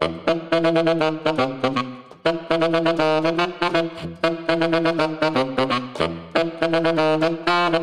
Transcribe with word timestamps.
Thank 0.00 0.28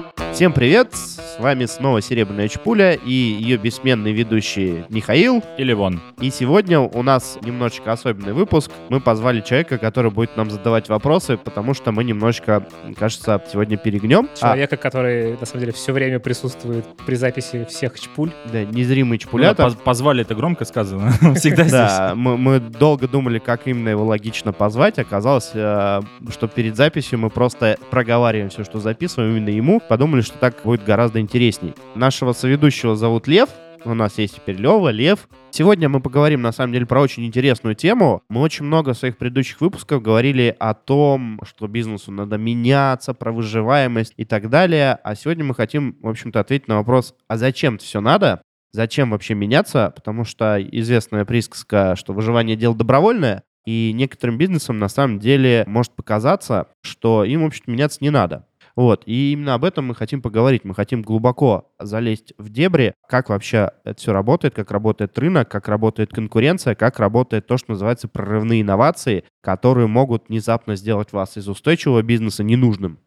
you. 0.09 0.14
Всем 0.35 0.51
привет! 0.51 0.93
С 0.93 1.39
вами 1.39 1.65
снова 1.65 2.01
Серебряная 2.01 2.47
Чпуля 2.49 2.93
и 2.93 3.11
ее 3.11 3.57
бессменный 3.57 4.11
ведущий 4.13 4.83
Михаил. 4.89 5.41
Или 5.57 5.71
вон. 5.73 6.01
И 6.19 6.29
сегодня 6.29 6.79
у 6.79 7.03
нас 7.03 7.37
немножечко 7.41 7.91
особенный 7.93 8.31
выпуск. 8.33 8.71
Мы 8.89 8.99
позвали 9.01 9.41
человека, 9.41 9.77
который 9.77 10.11
будет 10.11 10.35
нам 10.37 10.49
задавать 10.49 10.87
вопросы, 10.89 11.35
потому 11.37 11.73
что 11.73 11.91
мы 11.91 12.03
немножечко, 12.05 12.65
кажется, 12.97 13.41
сегодня 13.51 13.77
перегнем. 13.77 14.29
А, 14.33 14.37
Человека, 14.37 14.77
который, 14.77 15.37
на 15.37 15.45
самом 15.45 15.61
деле, 15.61 15.71
все 15.73 15.91
время 15.93 16.19
присутствует 16.19 16.85
при 17.05 17.15
записи 17.15 17.65
всех 17.69 17.97
чпуль. 17.99 18.31
да, 18.51 18.63
незримый 18.63 19.17
Ну, 19.17 19.17
чпулятор. 19.17 19.65
поз- 19.67 19.75
позвали, 19.75 20.21
это 20.21 20.35
громко 20.35 20.63
сказано. 20.65 21.11
Всегда 21.35 21.63
здесь. 21.63 21.71
Да, 21.71 22.13
мы, 22.15 22.37
мы 22.37 22.59
долго 22.59 23.07
думали, 23.09 23.39
как 23.39 23.67
именно 23.67 23.89
его 23.89 24.05
логично 24.05 24.51
позвать. 24.53 24.99
Оказалось, 24.99 25.51
э, 25.53 26.01
что 26.29 26.47
перед 26.47 26.75
записью 26.77 27.19
мы 27.19 27.29
просто 27.29 27.77
проговариваем 27.89 28.49
все, 28.49 28.63
что 28.65 28.79
записываем 28.79 29.35
именно 29.35 29.49
ему. 29.49 29.81
Подумали, 29.81 30.21
что 30.25 30.37
так 30.37 30.57
будет 30.63 30.83
гораздо 30.83 31.19
интересней. 31.19 31.73
Нашего 31.95 32.33
соведущего 32.33 32.95
зовут 32.95 33.27
Лев. 33.27 33.49
У 33.85 33.93
нас 33.93 34.17
есть 34.17 34.37
теперь 34.37 34.55
Лева, 34.55 34.89
Лев. 34.89 35.29
Сегодня 35.51 35.87
мы 35.87 36.01
поговорим, 36.01 36.41
на 36.41 36.51
самом 36.51 36.73
деле, 36.73 36.87
про 36.87 37.01
очень 37.01 37.23
интересную 37.23 37.75
тему. 37.75 38.23
Мы 38.29 38.41
очень 38.41 38.65
много 38.65 38.93
в 38.93 38.97
своих 38.97 39.17
предыдущих 39.17 39.61
выпусках 39.61 40.01
говорили 40.01 40.55
о 40.59 40.73
том, 40.73 41.39
что 41.43 41.67
бизнесу 41.67 42.11
надо 42.11 42.37
меняться, 42.37 43.13
про 43.13 43.31
выживаемость 43.31 44.13
и 44.17 44.25
так 44.25 44.49
далее. 44.49 44.97
А 45.03 45.15
сегодня 45.15 45.45
мы 45.45 45.53
хотим, 45.53 45.97
в 46.01 46.09
общем-то, 46.09 46.39
ответить 46.39 46.67
на 46.67 46.77
вопрос, 46.77 47.13
а 47.27 47.37
зачем 47.37 47.75
это 47.75 47.85
все 47.85 48.01
надо? 48.01 48.41
Зачем 48.71 49.11
вообще 49.11 49.35
меняться? 49.35 49.93
Потому 49.95 50.25
что 50.25 50.59
известная 50.59 51.23
присказка, 51.23 51.95
что 51.95 52.11
выживание 52.11 52.57
дело 52.57 52.75
добровольное, 52.75 53.43
и 53.65 53.91
некоторым 53.93 54.37
бизнесам 54.37 54.79
на 54.79 54.89
самом 54.89 55.19
деле 55.19 55.63
может 55.67 55.93
показаться, 55.93 56.67
что 56.81 57.23
им, 57.23 57.43
в 57.43 57.45
общем-то, 57.45 57.71
меняться 57.71 57.99
не 58.01 58.09
надо. 58.09 58.45
Вот, 58.75 59.03
и 59.05 59.31
именно 59.31 59.53
об 59.53 59.63
этом 59.63 59.85
мы 59.85 59.95
хотим 59.95 60.21
поговорить. 60.21 60.65
Мы 60.65 60.75
хотим 60.75 61.01
глубоко 61.01 61.71
залезть 61.79 62.33
в 62.37 62.49
дебри, 62.49 62.93
как 63.07 63.29
вообще 63.29 63.71
это 63.85 63.97
все 63.99 64.11
работает, 64.11 64.53
как 64.53 64.69
работает 64.71 65.17
рынок, 65.17 65.49
как 65.49 65.69
работает 65.69 66.11
конкуренция, 66.11 66.75
как 66.75 66.99
работает 66.99 67.47
то, 67.47 67.57
что 67.57 67.71
называется 67.71 68.09
прорывные 68.09 68.61
инновации, 68.61 69.23
которые 69.41 69.87
могут 69.87 70.27
внезапно 70.27 70.75
сделать 70.75 71.13
вас 71.13 71.37
из 71.37 71.47
устойчивого 71.47 72.01
бизнеса 72.01 72.43
ненужным. 72.43 72.99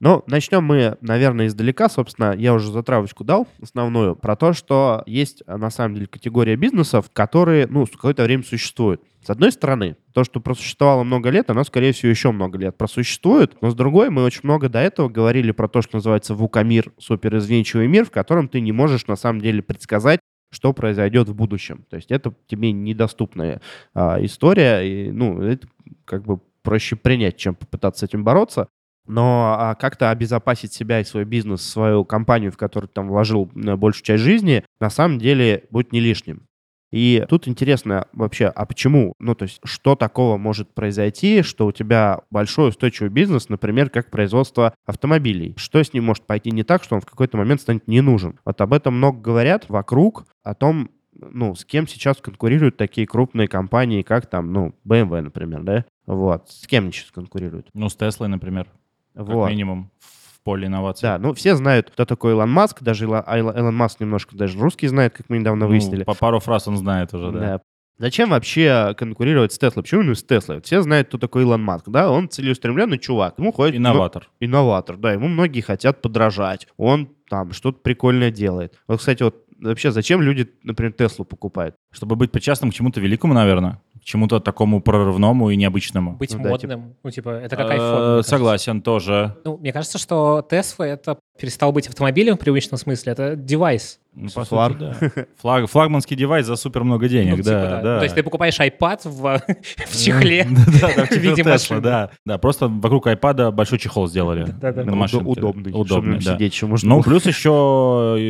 Но 0.00 0.24
начнем 0.26 0.64
мы, 0.64 0.96
наверное, 1.02 1.46
издалека. 1.46 1.90
Собственно, 1.90 2.34
я 2.36 2.54
уже 2.54 2.72
затравочку 2.72 3.22
дал 3.22 3.46
основную 3.60 4.16
про 4.16 4.34
то, 4.34 4.54
что 4.54 5.02
есть 5.06 5.42
а, 5.46 5.58
на 5.58 5.70
самом 5.70 5.94
деле 5.94 6.06
категория 6.06 6.56
бизнесов, 6.56 7.10
которые, 7.12 7.66
ну, 7.66 7.86
какое-то 7.86 8.24
время 8.24 8.42
существуют. 8.42 9.02
С 9.22 9.28
одной 9.28 9.52
стороны, 9.52 9.96
то, 10.14 10.24
что 10.24 10.40
просуществовало 10.40 11.04
много 11.04 11.28
лет, 11.28 11.50
оно, 11.50 11.64
скорее 11.64 11.92
всего, 11.92 12.08
еще 12.08 12.30
много 12.30 12.58
лет 12.58 12.78
просуществует. 12.78 13.60
Но 13.60 13.70
с 13.70 13.74
другой, 13.74 14.08
мы 14.08 14.24
очень 14.24 14.40
много 14.44 14.70
до 14.70 14.78
этого 14.78 15.10
говорили 15.10 15.52
про 15.52 15.68
то, 15.68 15.82
что 15.82 15.98
называется 15.98 16.34
вукамир, 16.34 16.90
суперизвенчивый 16.98 17.86
мир, 17.86 18.06
в 18.06 18.10
котором 18.10 18.48
ты 18.48 18.60
не 18.60 18.72
можешь 18.72 19.06
на 19.06 19.16
самом 19.16 19.42
деле 19.42 19.62
предсказать, 19.62 20.20
что 20.50 20.72
произойдет 20.72 21.28
в 21.28 21.34
будущем. 21.34 21.84
То 21.90 21.96
есть 21.96 22.10
это 22.10 22.34
тебе 22.46 22.72
недоступная 22.72 23.60
а, 23.92 24.18
история, 24.24 24.80
и, 24.80 25.12
ну, 25.12 25.42
это 25.42 25.68
как 26.06 26.24
бы 26.24 26.40
проще 26.62 26.96
принять, 26.96 27.36
чем 27.36 27.54
попытаться 27.54 28.06
с 28.06 28.08
этим 28.08 28.24
бороться. 28.24 28.68
Но 29.06 29.56
а, 29.58 29.74
как-то 29.74 30.10
обезопасить 30.10 30.72
себя 30.72 31.00
и 31.00 31.04
свой 31.04 31.24
бизнес, 31.24 31.62
свою 31.62 32.04
компанию, 32.04 32.52
в 32.52 32.56
которую 32.56 32.88
ты 32.88 32.94
там 32.94 33.08
вложил 33.08 33.50
э, 33.54 33.76
большую 33.76 34.04
часть 34.04 34.22
жизни, 34.22 34.64
на 34.78 34.90
самом 34.90 35.18
деле 35.18 35.64
будет 35.70 35.92
не 35.92 36.00
лишним. 36.00 36.46
И 36.90 37.24
тут 37.28 37.46
интересно 37.46 38.08
вообще, 38.12 38.46
а 38.46 38.66
почему? 38.66 39.14
Ну, 39.20 39.34
то 39.34 39.44
есть, 39.44 39.60
что 39.64 39.94
такого 39.94 40.36
может 40.36 40.74
произойти, 40.74 41.42
что 41.42 41.66
у 41.66 41.72
тебя 41.72 42.22
большой 42.30 42.70
устойчивый 42.70 43.10
бизнес, 43.10 43.48
например, 43.48 43.90
как 43.90 44.10
производство 44.10 44.74
автомобилей? 44.84 45.54
Что 45.56 45.82
с 45.82 45.92
ним 45.92 46.04
может 46.04 46.24
пойти 46.26 46.50
не 46.50 46.64
так, 46.64 46.82
что 46.82 46.96
он 46.96 47.00
в 47.00 47.06
какой-то 47.06 47.36
момент 47.36 47.60
станет 47.60 47.86
не 47.86 48.00
нужен? 48.00 48.40
Вот 48.44 48.60
об 48.60 48.72
этом 48.72 48.94
много 48.94 49.20
говорят 49.20 49.66
вокруг, 49.68 50.26
о 50.42 50.54
том, 50.54 50.90
ну, 51.12 51.54
с 51.54 51.64
кем 51.64 51.86
сейчас 51.86 52.16
конкурируют 52.16 52.76
такие 52.76 53.06
крупные 53.06 53.46
компании, 53.46 54.02
как 54.02 54.26
там, 54.26 54.52
ну, 54.52 54.74
BMW, 54.84 55.20
например, 55.20 55.62
да? 55.62 55.84
Вот. 56.06 56.50
С 56.50 56.66
кем 56.66 56.84
они 56.84 56.92
сейчас 56.92 57.12
конкурируют? 57.12 57.68
Ну, 57.72 57.88
с 57.88 57.94
Теслой, 57.94 58.28
например, 58.28 58.66
как 59.14 59.28
Вот. 59.28 59.50
минимум 59.50 59.90
в 60.00 60.42
поле 60.42 60.66
инноваций. 60.66 61.02
Да, 61.08 61.18
ну 61.18 61.34
все 61.34 61.54
знают, 61.54 61.90
кто 61.90 62.04
такой 62.04 62.32
Илон 62.32 62.50
Маск, 62.50 62.82
даже 62.82 63.04
Илон, 63.04 63.22
а 63.26 63.38
Илон 63.38 63.56
Илон 63.56 63.76
Маск 63.76 64.00
немножко 64.00 64.36
даже 64.36 64.58
русский 64.58 64.88
знает, 64.88 65.14
как 65.14 65.28
мы 65.28 65.38
недавно 65.38 65.66
Ну, 65.66 65.70
выяснили. 65.70 66.04
По 66.04 66.14
пару 66.14 66.40
фраз 66.40 66.66
он 66.68 66.76
знает 66.76 67.12
уже, 67.14 67.30
да. 67.30 67.38
Да. 67.38 67.60
Зачем 67.98 68.30
вообще 68.30 68.94
конкурировать 68.96 69.52
с 69.52 69.58
Теслой? 69.58 69.82
Почему 69.82 70.00
именно 70.00 70.14
с 70.14 70.22
Теслой? 70.24 70.62
Все 70.62 70.80
знают, 70.80 71.08
кто 71.08 71.18
такой 71.18 71.42
Илон 71.42 71.62
Маск, 71.62 71.86
да? 71.90 72.10
Он 72.10 72.30
целеустремленный 72.30 72.98
чувак. 72.98 73.34
Ему 73.36 73.52
ходит... 73.52 73.76
Инноватор. 73.76 74.30
ну, 74.40 74.46
инноватор, 74.46 74.96
да. 74.96 75.12
Ему 75.12 75.28
многие 75.28 75.60
хотят 75.60 76.00
подражать. 76.00 76.66
Он 76.78 77.10
там 77.28 77.52
что-то 77.52 77.80
прикольное 77.80 78.30
делает. 78.30 78.78
Вот, 78.88 79.00
кстати, 79.00 79.22
вот 79.22 79.44
вообще 79.60 79.90
зачем 79.90 80.22
люди, 80.22 80.50
например, 80.62 80.94
Теслу 80.94 81.26
покупают? 81.26 81.74
Чтобы 81.92 82.16
быть 82.16 82.32
причастным 82.32 82.70
к 82.70 82.74
чему-то 82.74 83.02
великому, 83.02 83.34
наверное. 83.34 83.82
Чему-то 84.10 84.40
такому 84.40 84.80
прорывному 84.80 85.50
и 85.50 85.56
необычному. 85.56 86.16
Быть 86.16 86.34
Ну 86.34 86.42
да, 86.42 86.48
модным. 86.48 86.96
Ну, 87.04 87.10
типа, 87.12 87.28
это 87.28 87.54
как 87.54 87.70
Э, 87.70 87.76
iPhone. 87.76 88.22
Согласен, 88.24 88.82
тоже. 88.82 89.36
Ну, 89.44 89.56
мне 89.58 89.72
кажется, 89.72 89.98
что 89.98 90.44
Tesla 90.50 90.84
это 90.84 91.16
перестал 91.38 91.70
быть 91.70 91.86
автомобилем 91.86 92.34
в 92.34 92.40
привычном 92.40 92.76
смысле. 92.76 93.12
Это 93.12 93.36
девайс. 93.36 94.00
Ну, 94.12 94.28
по 94.28 94.44
сути, 94.44 94.74
да. 94.78 94.96
Флаг- 95.42 95.66
флагманский 95.68 96.16
девайс 96.16 96.44
за 96.44 96.56
супер 96.56 96.82
много 96.82 97.08
денег, 97.08 97.36
Ну, 97.38 97.42
да, 97.44 97.62
типа, 97.66 97.80
да. 97.82 97.98
То 97.98 98.02
есть 98.04 98.14
ты 98.16 98.22
покупаешь 98.24 98.58
iPad 98.58 99.00
в, 99.08 99.42
в 99.86 100.04
чехле. 100.04 100.46
Да, 100.80 100.90
да, 100.96 101.04
в 101.06 101.10
виде 101.12 101.44
машины. 101.44 101.80
да. 101.80 102.10
Да, 102.26 102.38
просто 102.38 102.66
вокруг 102.68 103.06
айпада 103.06 103.50
большой 103.52 103.78
чехол 103.78 104.08
сделали. 104.08 104.44
Удо- 104.46 104.94
машинке. 104.94 105.26
Удобный, 105.26 105.70
Удобный, 105.72 106.18
да. 106.18 106.34
сидеть 106.34 106.52
еще 106.54 106.66
можно. 106.66 106.88
Ну, 106.88 107.02
плюс 107.02 107.24
еще, 107.24 108.16
э, 108.18 108.22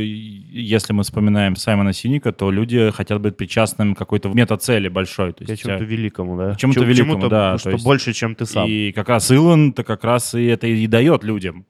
если 0.52 0.92
мы 0.92 1.02
вспоминаем 1.02 1.56
Саймона 1.56 1.92
Синика, 1.94 2.30
то 2.32 2.50
люди 2.50 2.90
хотят 2.90 3.20
быть 3.20 3.36
причастным 3.38 3.94
к 3.94 3.98
какой-то 3.98 4.28
метацели 4.28 4.88
большой. 4.88 5.32
То 5.32 5.44
К 5.44 5.48
есть, 5.48 5.62
чему-то 5.62 5.82
э, 5.82 5.86
великому, 5.86 6.36
да? 6.36 6.54
чему-то 6.56 6.80
Чем- 6.80 6.88
великому, 6.88 7.28
да, 7.28 7.56
Что 7.58 7.76
больше, 7.78 8.12
чем 8.12 8.34
ты 8.34 8.44
сам. 8.44 8.68
и 8.68 8.92
как 8.92 9.08
раз 9.08 9.30
Илон-то 9.30 9.82
как 9.82 10.04
раз 10.04 10.34
и 10.34 10.44
это 10.44 10.66
и 10.66 10.86
дает 10.86 11.24
людям. 11.24 11.64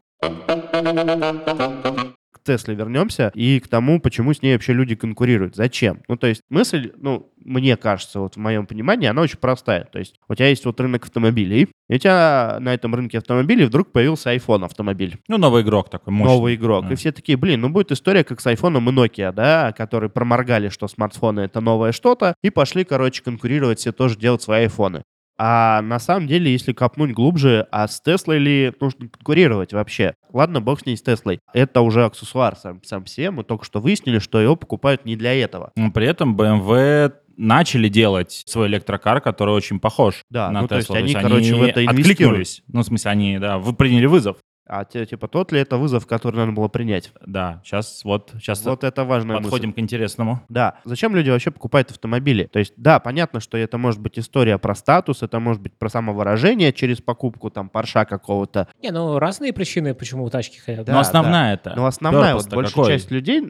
Тесле 2.50 2.74
вернемся 2.74 3.30
и 3.34 3.60
к 3.60 3.68
тому, 3.68 4.00
почему 4.00 4.32
с 4.32 4.42
ней 4.42 4.54
вообще 4.54 4.72
люди 4.72 4.94
конкурируют. 4.94 5.56
Зачем? 5.56 6.02
Ну, 6.08 6.16
то 6.16 6.26
есть 6.26 6.42
мысль, 6.50 6.92
ну, 6.96 7.30
мне 7.44 7.76
кажется, 7.76 8.20
вот 8.20 8.34
в 8.34 8.38
моем 8.38 8.66
понимании, 8.66 9.08
она 9.08 9.22
очень 9.22 9.38
простая. 9.38 9.84
То 9.84 9.98
есть 9.98 10.16
у 10.28 10.34
тебя 10.34 10.48
есть 10.48 10.64
вот 10.64 10.80
рынок 10.80 11.04
автомобилей, 11.04 11.68
и 11.88 11.94
у 11.94 11.98
тебя 11.98 12.58
на 12.60 12.74
этом 12.74 12.94
рынке 12.94 13.18
автомобилей 13.18 13.64
вдруг 13.64 13.92
появился 13.92 14.34
iPhone 14.34 14.64
автомобиль. 14.64 15.16
Ну, 15.28 15.38
новый 15.38 15.62
игрок 15.62 15.90
такой 15.90 16.12
мощный. 16.12 16.34
Новый 16.34 16.54
игрок. 16.56 16.86
Да. 16.86 16.92
И 16.92 16.96
все 16.96 17.12
такие, 17.12 17.38
блин, 17.38 17.60
ну 17.60 17.68
будет 17.68 17.92
история, 17.92 18.24
как 18.24 18.40
с 18.40 18.46
айфоном 18.46 18.88
и 18.90 18.92
Nokia, 18.92 19.32
да, 19.32 19.72
которые 19.72 20.10
проморгали, 20.10 20.68
что 20.68 20.88
смартфоны 20.88 21.40
это 21.40 21.60
новое 21.60 21.92
что-то, 21.92 22.34
и 22.42 22.50
пошли, 22.50 22.84
короче, 22.84 23.22
конкурировать 23.22 23.78
все 23.78 23.92
тоже 23.92 24.18
делать 24.18 24.42
свои 24.42 24.62
айфоны. 24.62 25.02
А 25.42 25.80
на 25.80 25.98
самом 25.98 26.26
деле, 26.26 26.52
если 26.52 26.74
копнуть 26.74 27.12
глубже, 27.12 27.66
а 27.72 27.88
с 27.88 27.98
Теслой 28.02 28.38
ли 28.38 28.74
нужно 28.78 29.08
конкурировать 29.08 29.72
вообще? 29.72 30.12
Ладно, 30.34 30.60
бог 30.60 30.80
с 30.80 30.84
ней 30.84 30.98
с 30.98 31.02
Теслой. 31.02 31.40
Это 31.54 31.80
уже 31.80 32.04
аксессуар 32.04 32.56
сам, 32.56 32.82
сам 32.84 33.06
все. 33.06 33.30
Мы 33.30 33.42
только 33.42 33.64
что 33.64 33.80
выяснили, 33.80 34.18
что 34.18 34.38
его 34.38 34.54
покупают 34.54 35.06
не 35.06 35.16
для 35.16 35.32
этого. 35.32 35.72
Но 35.76 35.90
при 35.90 36.06
этом 36.06 36.36
BMW 36.36 37.14
начали 37.38 37.88
делать 37.88 38.42
свой 38.46 38.66
электрокар, 38.66 39.22
который 39.22 39.54
очень 39.54 39.80
похож 39.80 40.24
Да, 40.28 40.50
на 40.50 40.60
ну, 40.60 40.68
то 40.68 40.76
есть 40.76 40.90
они, 40.90 41.14
короче, 41.14 41.54
в 41.54 41.62
это 41.62 41.86
инвестируют. 41.86 42.10
откликнулись. 42.10 42.62
Ну, 42.68 42.82
в 42.82 42.84
смысле, 42.84 43.10
они, 43.10 43.38
да, 43.38 43.56
вы 43.56 43.72
приняли 43.72 44.04
вызов. 44.04 44.36
А 44.72 44.84
типа 44.84 45.26
тот 45.26 45.50
ли 45.50 45.58
это 45.58 45.78
вызов, 45.78 46.06
который 46.06 46.36
надо 46.36 46.52
было 46.52 46.68
принять? 46.68 47.12
Да, 47.26 47.60
сейчас 47.64 48.04
вот, 48.04 48.30
сейчас 48.38 48.64
Вот 48.64 48.84
это 48.84 49.04
мысль. 49.04 49.32
подходим 49.32 49.72
к 49.72 49.78
интересному. 49.80 50.42
Да. 50.48 50.74
Зачем 50.84 51.16
люди 51.16 51.28
вообще 51.28 51.50
покупают 51.50 51.90
автомобили? 51.90 52.44
То 52.44 52.60
есть, 52.60 52.74
да, 52.76 53.00
понятно, 53.00 53.40
что 53.40 53.58
это 53.58 53.78
может 53.78 54.00
быть 54.00 54.16
история 54.16 54.58
про 54.58 54.76
статус, 54.76 55.24
это 55.24 55.40
может 55.40 55.60
быть 55.60 55.72
про 55.74 55.88
самовыражение 55.88 56.72
через 56.72 57.00
покупку 57.00 57.50
там 57.50 57.68
парша 57.68 58.04
какого-то. 58.04 58.68
Не, 58.80 58.92
ну 58.92 59.18
разные 59.18 59.52
причины, 59.52 59.92
почему 59.92 60.30
тачки 60.30 60.58
хотят. 60.58 60.86
Да, 60.86 60.92
Но 60.92 61.00
основная 61.00 61.54
это. 61.54 61.72
Но 61.74 61.86
основная, 61.86 62.34
вот 62.36 62.48
большая 62.48 62.70
какой? 62.72 62.86
часть 62.92 63.10
людей 63.10 63.42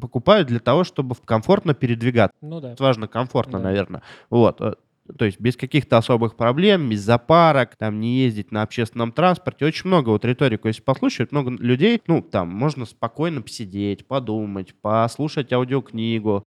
покупают 0.00 0.46
для 0.46 0.60
того, 0.60 0.84
чтобы 0.84 1.16
комфортно 1.24 1.74
передвигаться. 1.74 2.36
Ну 2.42 2.60
да. 2.60 2.72
Это 2.74 2.82
важно, 2.84 3.08
комфортно, 3.08 3.58
Да. 3.58 3.64
наверное. 3.64 4.02
Вот. 4.30 4.60
То 5.18 5.26
есть 5.26 5.38
без 5.38 5.56
каких-то 5.56 5.98
особых 5.98 6.36
проблем, 6.36 6.88
без 6.88 7.00
запарок, 7.00 7.76
там 7.76 8.00
не 8.00 8.18
ездить 8.20 8.52
на 8.52 8.62
общественном 8.62 9.12
транспорте. 9.12 9.66
Очень 9.66 9.88
много 9.88 10.10
вот 10.10 10.24
риторику, 10.24 10.68
если 10.68 10.82
послушать, 10.82 11.30
много 11.30 11.50
людей, 11.50 12.00
ну, 12.06 12.22
там 12.22 12.48
можно 12.48 12.86
спокойно 12.86 13.42
посидеть, 13.42 14.06
подумать, 14.06 14.74
послушать 14.80 15.52
аудиокнигу. 15.52 16.44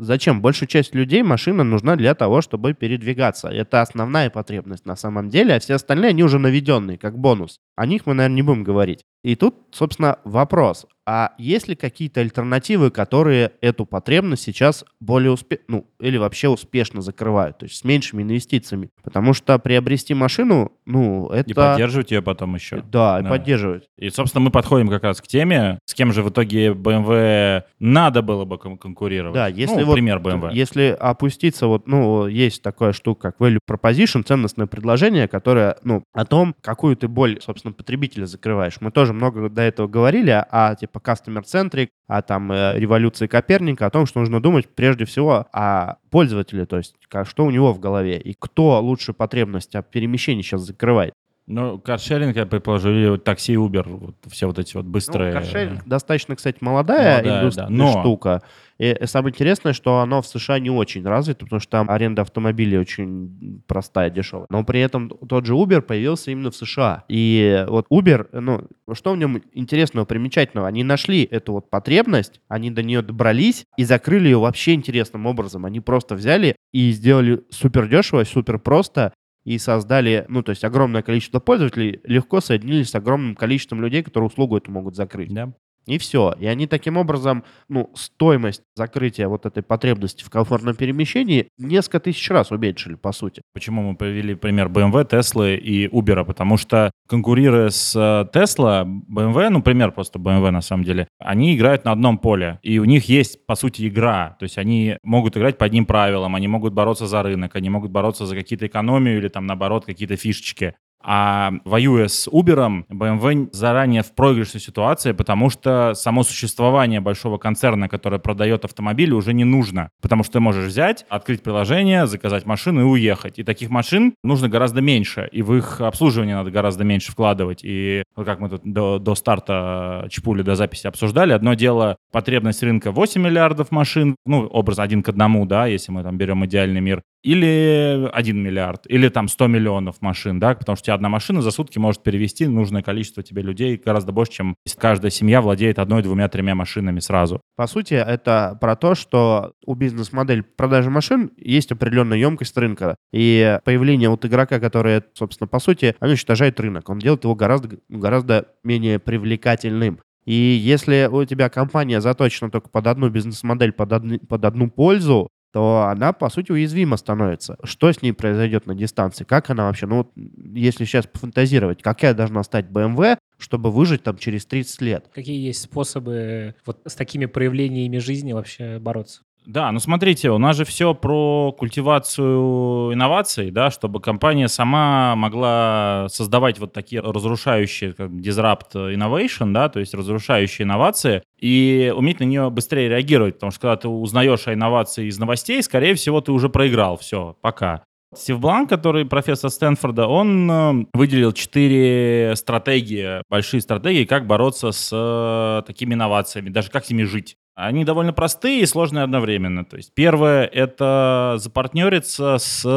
Зачем? 0.00 0.40
Большая 0.40 0.68
часть 0.68 0.94
людей 0.94 1.22
машина 1.24 1.64
нужна 1.64 1.96
для 1.96 2.14
того, 2.14 2.40
чтобы 2.40 2.72
передвигаться. 2.72 3.48
Это 3.48 3.82
основная 3.82 4.30
потребность 4.30 4.86
на 4.86 4.94
самом 4.94 5.28
деле, 5.28 5.54
а 5.54 5.58
все 5.58 5.74
остальные, 5.74 6.10
они 6.10 6.22
уже 6.22 6.38
наведенные, 6.38 6.98
как 6.98 7.18
бонус. 7.18 7.58
О 7.74 7.84
них 7.84 8.06
мы, 8.06 8.14
наверное, 8.14 8.36
не 8.36 8.42
будем 8.42 8.62
говорить. 8.62 9.02
И 9.24 9.34
тут, 9.34 9.56
собственно, 9.72 10.20
вопрос. 10.24 10.86
А 11.10 11.32
есть 11.38 11.68
ли 11.68 11.74
какие-то 11.74 12.20
альтернативы, 12.20 12.90
которые 12.90 13.52
эту 13.62 13.86
потребность 13.86 14.42
сейчас 14.42 14.84
более 15.00 15.30
успешно, 15.30 15.64
ну, 15.68 15.86
или 16.00 16.18
вообще 16.18 16.48
успешно 16.48 17.00
закрывают, 17.00 17.56
то 17.56 17.64
есть 17.64 17.76
с 17.76 17.84
меньшими 17.84 18.22
инвестициями? 18.22 18.90
Потому 19.02 19.32
что 19.32 19.58
приобрести 19.58 20.12
машину, 20.12 20.72
ну, 20.84 21.30
это... 21.30 21.48
И 21.48 21.54
поддерживать 21.54 22.10
ее 22.10 22.20
потом 22.20 22.56
еще. 22.56 22.82
Да, 22.82 23.20
и 23.20 23.22
Да. 23.22 23.30
поддерживать. 23.30 23.84
И, 23.96 24.10
собственно, 24.10 24.44
мы 24.44 24.50
подходим 24.50 24.88
как 24.88 25.02
раз 25.02 25.22
к 25.22 25.26
теме, 25.26 25.78
с 25.86 25.94
кем 25.94 26.12
же 26.12 26.22
в 26.22 26.28
итоге 26.28 26.72
BMW 26.72 27.62
надо 27.78 28.20
было 28.20 28.44
бы 28.44 28.58
кон- 28.58 28.76
конкурировать. 28.76 29.34
Да, 29.34 29.46
если 29.48 29.80
ну, 29.80 29.86
вот, 29.86 29.94
пример 29.94 30.18
BMW. 30.18 30.50
если 30.52 30.94
опуститься, 31.00 31.68
вот, 31.68 31.86
ну, 31.86 32.26
есть 32.26 32.60
такая 32.60 32.92
штука, 32.92 33.32
как 33.32 33.40
value 33.40 33.60
proposition, 33.66 34.24
ценностное 34.24 34.66
предложение, 34.66 35.26
которое, 35.26 35.78
ну, 35.84 36.02
о 36.12 36.26
том, 36.26 36.54
какую 36.60 36.96
ты 36.96 37.08
боль, 37.08 37.38
собственно, 37.40 37.72
потребителя 37.72 38.26
закрываешь. 38.26 38.76
Мы 38.80 38.90
тоже 38.90 39.14
много 39.14 39.48
до 39.48 39.62
этого 39.62 39.88
говорили 39.88 40.44
о, 40.50 40.74
типа, 40.74 40.97
customer-centric, 40.98 41.88
о, 42.06 42.22
там, 42.22 42.50
э, 42.52 42.78
революции 42.78 43.26
Коперника, 43.26 43.86
о 43.86 43.90
том, 43.90 44.06
что 44.06 44.20
нужно 44.20 44.40
думать 44.40 44.68
прежде 44.74 45.04
всего 45.04 45.46
о 45.52 45.96
пользователе, 46.10 46.66
то 46.66 46.76
есть, 46.76 46.94
ка- 47.08 47.24
что 47.24 47.44
у 47.44 47.50
него 47.50 47.72
в 47.72 47.80
голове, 47.80 48.18
и 48.18 48.34
кто 48.38 48.80
лучше 48.80 49.12
потребность 49.12 49.74
о 49.74 49.82
перемещении 49.82 50.42
сейчас 50.42 50.62
закрывает. 50.62 51.12
Ну, 51.48 51.78
каршеринг, 51.78 52.36
я 52.36 52.44
предположу, 52.44 52.90
или 52.90 53.08
вот 53.08 53.24
такси, 53.24 53.54
Uber, 53.54 53.88
вот 53.88 54.16
все 54.30 54.46
вот 54.46 54.58
эти 54.58 54.76
вот 54.76 54.84
быстрые... 54.84 55.32
Ну, 55.32 55.40
каршеринг 55.40 55.84
достаточно, 55.86 56.36
кстати, 56.36 56.58
молодая, 56.60 57.16
Молодая, 57.16 57.40
индустрия, 57.40 57.66
да, 57.68 57.72
но- 57.72 58.00
штука. 58.00 58.42
И 58.78 58.96
самое 59.06 59.32
интересное, 59.32 59.72
что 59.72 59.98
оно 59.98 60.22
в 60.22 60.26
США 60.26 60.60
не 60.60 60.70
очень 60.70 61.04
развито, 61.04 61.46
потому 61.46 61.58
что 61.58 61.70
там 61.70 61.90
аренда 61.90 62.22
автомобилей 62.22 62.78
очень 62.78 63.62
простая, 63.66 64.08
дешевая. 64.08 64.46
Но 64.50 64.62
при 64.62 64.80
этом 64.80 65.08
тот 65.08 65.46
же 65.46 65.54
Uber 65.54 65.80
появился 65.80 66.30
именно 66.30 66.52
в 66.52 66.56
США. 66.56 67.04
И 67.08 67.64
вот 67.68 67.86
Uber, 67.90 68.28
ну, 68.32 68.68
что 68.92 69.12
в 69.12 69.16
нем 69.16 69.42
интересного, 69.52 70.04
примечательного? 70.04 70.68
Они 70.68 70.84
нашли 70.84 71.24
эту 71.24 71.54
вот 71.54 71.70
потребность, 71.70 72.40
они 72.46 72.70
до 72.70 72.84
нее 72.84 73.02
добрались 73.02 73.64
и 73.76 73.82
закрыли 73.82 74.28
ее 74.28 74.38
вообще 74.38 74.74
интересным 74.74 75.26
образом. 75.26 75.64
Они 75.64 75.80
просто 75.80 76.14
взяли 76.14 76.54
и 76.72 76.92
сделали 76.92 77.40
супер 77.50 77.88
дешево, 77.88 78.22
супер 78.22 78.60
просто, 78.60 79.12
и 79.48 79.58
создали, 79.58 80.26
ну, 80.28 80.42
то 80.42 80.50
есть 80.50 80.62
огромное 80.62 81.02
количество 81.02 81.40
пользователей, 81.40 82.00
легко 82.04 82.40
соединились 82.42 82.90
с 82.90 82.94
огромным 82.94 83.34
количеством 83.34 83.80
людей, 83.80 84.02
которые 84.02 84.28
услугу 84.28 84.58
эту 84.58 84.70
могут 84.70 84.94
закрыть. 84.94 85.32
Да. 85.32 85.54
И 85.88 85.98
все. 85.98 86.34
И 86.38 86.46
они 86.46 86.66
таким 86.66 86.96
образом, 86.98 87.44
ну, 87.68 87.90
стоимость 87.94 88.62
закрытия 88.74 89.28
вот 89.28 89.46
этой 89.46 89.62
потребности 89.62 90.22
в 90.22 90.30
комфортном 90.30 90.74
перемещении 90.74 91.48
несколько 91.56 92.00
тысяч 92.00 92.30
раз 92.30 92.50
уменьшили, 92.50 92.94
по 92.94 93.12
сути. 93.12 93.40
Почему 93.54 93.82
мы 93.82 93.96
привели 93.96 94.34
пример 94.34 94.68
BMW, 94.68 95.08
Tesla 95.08 95.56
и 95.56 95.86
Uber? 95.86 96.24
Потому 96.24 96.58
что 96.58 96.90
конкурируя 97.08 97.70
с 97.70 97.96
э, 97.96 98.38
Tesla, 98.38 98.84
BMW, 98.84 99.48
ну, 99.48 99.62
пример 99.62 99.92
просто 99.92 100.18
BMW 100.18 100.50
на 100.50 100.60
самом 100.60 100.84
деле, 100.84 101.08
они 101.18 101.56
играют 101.56 101.84
на 101.84 101.92
одном 101.92 102.18
поле. 102.18 102.58
И 102.62 102.78
у 102.78 102.84
них 102.84 103.08
есть, 103.08 103.46
по 103.46 103.54
сути, 103.54 103.88
игра. 103.88 104.36
То 104.38 104.44
есть 104.44 104.58
они 104.58 104.98
могут 105.02 105.36
играть 105.36 105.56
по 105.56 105.64
одним 105.64 105.86
правилам, 105.86 106.34
они 106.34 106.48
могут 106.48 106.74
бороться 106.74 107.06
за 107.06 107.22
рынок, 107.22 107.56
они 107.56 107.70
могут 107.70 107.90
бороться 107.90 108.26
за 108.26 108.36
какие-то 108.36 108.66
экономию 108.66 109.16
или 109.16 109.28
там, 109.28 109.46
наоборот, 109.46 109.86
какие-то 109.86 110.16
фишечки. 110.16 110.74
А 111.10 111.52
воюя 111.64 112.06
с 112.06 112.28
Uber, 112.28 112.84
BMW 112.90 113.48
заранее 113.50 114.02
в 114.02 114.14
проигрышной 114.14 114.60
ситуации, 114.60 115.12
потому 115.12 115.48
что 115.48 115.94
само 115.94 116.22
существование 116.22 117.00
большого 117.00 117.38
концерна, 117.38 117.88
который 117.88 118.18
продает 118.18 118.66
автомобили, 118.66 119.12
уже 119.12 119.32
не 119.32 119.44
нужно. 119.44 119.88
Потому 120.02 120.22
что 120.22 120.34
ты 120.34 120.40
можешь 120.40 120.66
взять, 120.66 121.06
открыть 121.08 121.42
приложение, 121.42 122.06
заказать 122.06 122.44
машину 122.44 122.82
и 122.82 122.84
уехать. 122.84 123.38
И 123.38 123.42
таких 123.42 123.70
машин 123.70 124.16
нужно 124.22 124.50
гораздо 124.50 124.82
меньше. 124.82 125.30
И 125.32 125.40
в 125.40 125.54
их 125.54 125.80
обслуживание 125.80 126.36
надо 126.36 126.50
гораздо 126.50 126.84
меньше 126.84 127.10
вкладывать. 127.10 127.60
И 127.62 128.02
как 128.14 128.38
мы 128.40 128.50
тут 128.50 128.60
до, 128.64 128.98
до 128.98 129.14
старта 129.14 130.08
Чпули, 130.10 130.42
до 130.42 130.56
записи 130.56 130.88
обсуждали, 130.88 131.32
одно 131.32 131.54
дело 131.54 131.96
потребность 132.12 132.62
рынка 132.62 132.92
8 132.92 133.22
миллиардов 133.22 133.70
машин, 133.70 134.14
ну, 134.26 134.46
образ 134.46 134.78
один 134.78 135.02
к 135.02 135.08
одному, 135.08 135.46
да, 135.46 135.64
если 135.64 135.90
мы 135.90 136.02
там 136.02 136.18
берем 136.18 136.44
идеальный 136.44 136.82
мир, 136.82 137.02
или 137.22 138.08
1 138.12 138.38
миллиард, 138.38 138.86
или 138.86 139.08
там 139.08 139.28
100 139.28 139.46
миллионов 139.48 140.00
машин, 140.00 140.38
да, 140.38 140.54
потому 140.54 140.76
что 140.76 140.82
у 140.82 140.86
тебя 140.86 140.94
одна 140.94 141.08
машина 141.08 141.42
за 141.42 141.50
сутки 141.50 141.78
может 141.78 142.02
перевести 142.02 142.46
нужное 142.46 142.82
количество 142.82 143.22
тебе 143.22 143.42
людей 143.42 143.80
гораздо 143.82 144.12
больше, 144.12 144.32
чем 144.32 144.56
каждая 144.78 145.10
семья 145.10 145.40
владеет 145.40 145.78
одной, 145.78 146.02
двумя, 146.02 146.28
тремя 146.28 146.54
машинами 146.54 147.00
сразу. 147.00 147.40
По 147.56 147.66
сути, 147.66 147.94
это 147.94 148.56
про 148.60 148.76
то, 148.76 148.94
что 148.94 149.52
у 149.64 149.74
бизнес-модели 149.74 150.40
продажи 150.40 150.90
машин 150.90 151.30
есть 151.36 151.72
определенная 151.72 152.18
емкость 152.18 152.56
рынка. 152.56 152.96
И 153.12 153.58
появление 153.64 154.08
вот 154.08 154.24
игрока, 154.24 154.60
который, 154.60 155.02
собственно, 155.14 155.48
по 155.48 155.58
сути, 155.58 155.96
он 156.00 156.10
уничтожает 156.10 156.60
рынок. 156.60 156.88
Он 156.88 156.98
делает 156.98 157.24
его 157.24 157.34
гораздо, 157.34 157.78
гораздо 157.88 158.48
менее 158.62 158.98
привлекательным. 158.98 160.00
И 160.24 160.34
если 160.34 161.08
у 161.10 161.24
тебя 161.24 161.48
компания 161.48 162.02
заточена 162.02 162.50
только 162.50 162.68
под 162.68 162.86
одну 162.86 163.08
бизнес-модель, 163.08 163.72
под, 163.72 163.92
одни- 163.94 164.18
под 164.18 164.44
одну 164.44 164.70
пользу, 164.70 165.30
то 165.52 165.88
она, 165.90 166.12
по 166.12 166.28
сути, 166.28 166.52
уязвима 166.52 166.96
становится. 166.96 167.56
Что 167.62 167.90
с 167.90 168.02
ней 168.02 168.12
произойдет 168.12 168.66
на 168.66 168.74
дистанции? 168.74 169.24
Как 169.24 169.50
она 169.50 169.66
вообще? 169.66 169.86
Ну, 169.86 169.98
вот, 169.98 170.12
если 170.54 170.84
сейчас 170.84 171.06
пофантазировать, 171.06 171.82
какая 171.82 172.14
должна 172.14 172.42
стать 172.42 172.66
BMW, 172.66 173.16
чтобы 173.38 173.70
выжить 173.70 174.02
там 174.02 174.18
через 174.18 174.46
30 174.46 174.80
лет? 174.82 175.10
Какие 175.12 175.40
есть 175.40 175.62
способы 175.62 176.54
вот 176.66 176.80
с 176.84 176.94
такими 176.94 177.26
проявлениями 177.26 177.98
жизни 177.98 178.32
вообще 178.32 178.78
бороться? 178.78 179.22
Да, 179.48 179.72
ну 179.72 179.78
смотрите, 179.78 180.30
у 180.30 180.36
нас 180.36 180.56
же 180.56 180.66
все 180.66 180.92
про 180.92 181.52
культивацию 181.52 182.92
инноваций, 182.92 183.50
да, 183.50 183.70
чтобы 183.70 183.98
компания 183.98 184.46
сама 184.46 185.16
могла 185.16 186.08
создавать 186.10 186.58
вот 186.58 186.74
такие 186.74 187.00
разрушающие, 187.00 187.94
как 187.94 188.10
disrupt 188.10 188.74
innovation, 188.74 189.54
да, 189.54 189.70
то 189.70 189.80
есть 189.80 189.94
разрушающие 189.94 190.66
инновации, 190.66 191.22
и 191.40 191.90
уметь 191.96 192.20
на 192.20 192.24
нее 192.24 192.50
быстрее 192.50 192.90
реагировать, 192.90 193.36
потому 193.36 193.50
что 193.50 193.62
когда 193.62 193.76
ты 193.76 193.88
узнаешь 193.88 194.46
о 194.48 194.52
инновации 194.52 195.06
из 195.06 195.18
новостей, 195.18 195.62
скорее 195.62 195.94
всего, 195.94 196.20
ты 196.20 196.30
уже 196.30 196.50
проиграл, 196.50 196.98
все, 196.98 197.34
пока. 197.40 197.84
Стив 198.14 198.40
Блан, 198.40 198.66
который 198.66 199.06
профессор 199.06 199.50
Стэнфорда, 199.50 200.06
он 200.08 200.50
э, 200.50 200.86
выделил 200.92 201.32
четыре 201.32 202.34
стратегии, 202.36 203.22
большие 203.30 203.60
стратегии, 203.62 204.04
как 204.04 204.26
бороться 204.26 204.72
с 204.72 204.90
э, 204.92 205.62
такими 205.66 205.94
инновациями, 205.94 206.48
даже 206.48 206.70
как 206.70 206.84
с 206.86 206.90
ними 206.90 207.04
жить. 207.04 207.36
Они 207.60 207.84
довольно 207.84 208.12
простые 208.12 208.60
и 208.60 208.66
сложные 208.66 209.02
одновременно. 209.02 209.64
То 209.64 209.78
есть 209.78 209.92
первое— 209.92 210.44
это 210.52 211.34
запартнериться 211.38 212.38
с 212.38 212.62
э, 212.64 212.68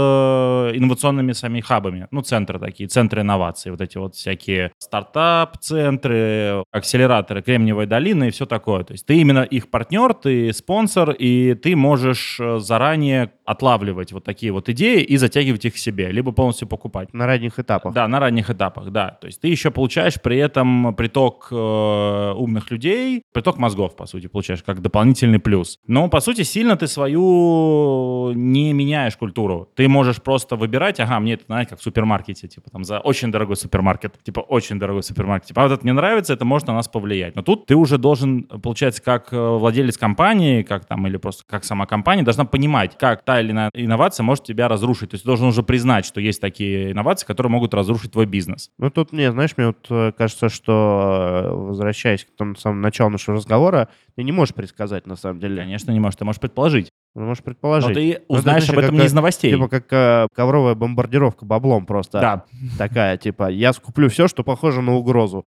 инновационными 0.76 1.34
сами 1.34 1.62
хабами, 1.62 2.08
ну, 2.10 2.24
центры 2.24 2.58
такие, 2.58 2.90
центры 2.90 3.22
инноваций, 3.22 3.70
вот 3.70 3.80
эти 3.80 4.00
вот 4.00 4.16
всякие 4.16 4.72
стартап-центры, 4.80 6.64
акселераторы, 6.72 7.44
Кремниевая 7.44 7.86
долина 7.86 8.24
и 8.24 8.32
все 8.32 8.48
такое. 8.48 8.84
То 8.84 8.94
есть 8.94 9.06
ты 9.06 9.18
именно 9.18 9.44
их 9.44 9.70
партнер, 9.70 10.16
ты 10.16 10.52
спонсор, 10.52 11.12
и 11.12 11.54
ты 11.54 11.76
можешь 11.76 12.40
э, 12.40 12.58
заранее 12.58 13.34
отлавливать 13.46 14.14
вот 14.14 14.24
такие 14.24 14.52
вот 14.52 14.68
идеи 14.70 15.04
и 15.04 15.18
затягивать 15.18 15.66
их 15.66 15.76
к 15.76 15.78
себе, 15.78 16.12
либо 16.12 16.32
полностью 16.32 16.68
покупать. 16.68 17.14
На 17.14 17.28
ранних 17.28 17.60
этапах. 17.60 17.94
Да, 17.94 18.08
на 18.08 18.20
ранних 18.20 18.50
этапах, 18.50 18.90
да. 18.90 19.10
То 19.22 19.28
есть 19.28 19.42
ты 19.42 19.48
еще 19.48 19.70
получаешь 19.70 20.20
при 20.20 20.40
этом 20.40 20.96
приток 20.96 21.50
э, 21.52 22.34
умных 22.36 22.72
людей, 22.72 23.22
приток 23.32 23.58
мозгов, 23.58 23.96
по 23.96 24.08
сути, 24.08 24.26
получаешь 24.26 24.64
как 24.74 24.82
дополнительный 24.82 25.40
плюс. 25.40 25.80
Но, 25.88 26.08
по 26.10 26.20
сути, 26.20 26.44
сильно 26.44 26.76
ты 26.76 26.88
свою 26.88 28.32
не 28.34 28.74
меняешь 28.74 29.18
культуру. 29.18 29.70
Ты 29.76 29.88
можешь 29.88 30.22
просто 30.22 30.56
выбирать, 30.56 31.00
ага, 31.00 31.20
мне 31.20 31.34
это, 31.34 31.46
знаете, 31.46 31.72
как 31.72 31.80
в 31.80 31.84
супермаркете, 31.84 32.48
типа 32.48 32.70
там 32.70 32.84
за 32.84 33.00
очень 33.00 33.32
дорогой 33.32 33.56
супермаркет, 33.56 34.22
типа 34.24 34.40
очень 34.40 34.80
дорогой 34.80 35.04
супермаркет. 35.04 35.50
Типа, 35.50 35.62
а 35.62 35.68
вот 35.68 35.74
это 35.74 35.84
мне 35.84 35.94
нравится, 35.94 36.34
это 36.34 36.46
может 36.46 36.68
на 36.68 36.74
нас 36.74 36.88
повлиять. 36.88 37.36
Но 37.36 37.42
тут 37.42 37.66
ты 37.66 37.76
уже 37.76 37.98
должен, 37.98 38.44
получается, 38.44 39.02
как 39.02 39.34
э, 39.34 39.38
владелец 39.38 39.98
компании, 39.98 40.64
как 40.64 40.86
там, 40.86 41.08
или 41.08 41.18
просто 41.18 41.44
как 41.48 41.64
сама 41.64 41.86
компания, 41.86 42.24
должна 42.24 42.46
понимать, 42.46 42.98
как 42.98 43.24
та 43.24 43.42
или 43.42 43.52
иная 43.52 43.70
инновация 43.74 44.24
может 44.24 44.44
тебя 44.46 44.68
разрушить. 44.68 45.12
То 45.12 45.16
есть 45.16 45.24
ты 45.24 45.28
должен 45.28 45.48
уже 45.48 45.64
признать, 45.64 46.06
что 46.06 46.22
есть 46.22 46.42
такие 46.42 46.92
инновации, 46.92 47.26
которые 47.26 47.52
могут 47.52 47.74
разрушить 47.74 48.12
твой 48.12 48.26
бизнес. 48.26 48.72
Ну, 48.78 48.90
тут 48.90 49.12
мне, 49.12 49.32
знаешь, 49.32 49.52
мне 49.58 49.68
вот 49.68 49.86
э, 49.90 50.12
кажется, 50.18 50.50
что, 50.50 51.44
э, 51.44 51.54
возвращаясь 51.54 52.26
к 52.26 52.30
тому 52.38 52.56
самому 52.56 52.82
началу 52.82 53.10
нашего 53.10 53.38
разговора, 53.38 53.90
ты 54.16 54.24
не 54.24 54.32
можешь 54.32 54.54
предсказать, 54.62 55.08
на 55.08 55.16
самом 55.16 55.40
деле. 55.40 55.58
Конечно, 55.58 55.92
не 55.92 56.00
можешь. 56.00 56.18
Ты 56.18 56.26
можешь 56.26 56.40
предположить. 56.40 56.90
Ну, 57.16 57.24
можешь 57.24 57.40
Но 57.40 57.46
предположить. 57.46 57.94
ты 57.96 58.22
Ну, 58.30 58.36
узнаешь 58.36 58.64
знаешь, 58.66 58.70
об 58.70 58.78
этом 58.78 58.96
как, 58.96 59.00
не 59.02 59.06
из 59.08 59.14
новостей. 59.14 59.52
Типа 59.52 59.68
как 59.68 59.92
э, 59.92 60.28
ковровая 60.36 60.76
бомбардировка 60.76 61.46
баблом 61.46 61.86
просто. 61.86 62.20
Да. 62.22 62.46
Такая, 62.78 63.18
типа, 63.18 63.50
я 63.50 63.74
скуплю 63.74 64.08
все, 64.10 64.28
что 64.28 64.44
похоже 64.44 64.82
на 64.82 64.94
угрозу. 64.94 65.44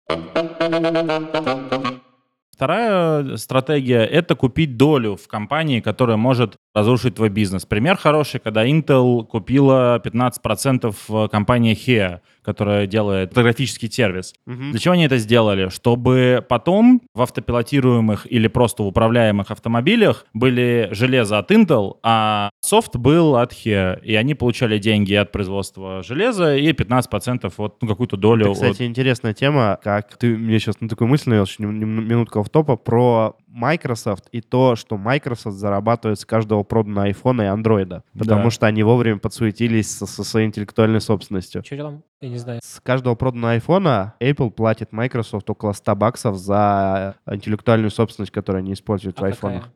Вторая 2.52 3.36
стратегия— 3.36 4.04
это 4.04 4.34
купить 4.34 4.76
долю 4.76 5.14
в 5.16 5.28
компании, 5.28 5.78
которая 5.80 6.16
может 6.16 6.56
разрушить 6.74 7.14
твой 7.14 7.28
бизнес. 7.28 7.64
Пример 7.64 7.96
хороший, 7.96 8.40
когда 8.40 8.66
Intel 8.68 9.24
купила 9.24 10.00
15% 10.04 10.94
в 11.06 11.28
компании 11.28 11.74
HEA, 11.76 12.18
которая 12.49 12.87
делает 12.87 13.28
фотографический 13.28 13.90
сервис. 13.90 14.33
Мгм. 14.47 14.71
Для 14.71 14.81
чего 14.81 14.95
они 14.95 15.05
это 15.05 15.19
сделали? 15.19 15.69
Чтобы 15.69 16.43
потом 16.49 17.02
в 17.14 17.21
автопилотируемых 17.21 18.26
или 18.33 18.49
просто 18.49 18.83
в 18.85 18.87
управляемых 18.87 19.50
автомобилях 19.50 20.25
были 20.33 20.88
железо 20.93 21.37
от 21.38 21.50
Intel, 21.50 21.97
а 22.02 22.49
софт 22.61 22.97
был 22.97 23.37
от 23.37 23.52
Here. 23.52 24.02
И 24.02 24.14
они 24.14 24.35
получали 24.35 24.78
деньги 24.78 25.12
от 25.12 25.31
производства 25.31 26.02
железа 26.02 26.57
и 26.57 26.73
15% 26.73 27.52
от 27.59 27.83
ну, 27.83 27.88
какую-то 27.88 28.17
долю. 28.17 28.43
Это, 28.47 28.50
от- 28.52 28.57
кстати, 28.57 28.85
интересная 28.87 29.35
тема, 29.35 29.78
как 29.83 30.17
ты 30.17 30.35
мне 30.35 30.59
сейчас 30.59 30.81
на 30.81 30.88
такую 30.88 31.09
мысль 31.09 31.28
навел, 31.28 31.45
минутка 31.59 32.43
в 32.43 32.49
топа 32.49 32.76
про 32.76 33.37
Microsoft 33.49 34.25
и 34.33 34.40
то, 34.40 34.75
что 34.76 34.97
Microsoft 34.97 35.57
зарабатывает 35.57 36.19
с 36.21 36.25
каждого 36.25 36.62
проданного 36.62 37.07
айфона 37.09 37.43
и 37.43 37.47
андроида. 37.47 38.05
Потому 38.19 38.45
Да. 38.45 38.50
что 38.50 38.67
они 38.67 38.83
вовремя 38.83 39.19
подсуетились 39.19 39.90
со, 39.99 40.07
со 40.07 40.25
своей 40.25 40.47
интеллектуальной 40.47 41.00
собственностью. 41.00 41.62
Что 41.64 41.76
там? 41.76 42.02
Я 42.20 42.28
не 42.28 42.38
знаю. 42.38 42.60
С 42.62 42.80
каждого 42.80 43.14
проданного 43.14 43.52
айфона 43.52 44.14
Apple 44.20 44.50
платит 44.50 44.92
Microsoft 44.92 45.48
около 45.50 45.72
100 45.72 45.96
баксов 45.96 46.37
за 46.37 47.14
интеллектуальную 47.30 47.90
собственность, 47.90 48.32
которую 48.32 48.60
они 48.60 48.72
используют 48.72 49.18
А 49.18 49.22
в 49.22 49.25
айфонах. 49.25 49.70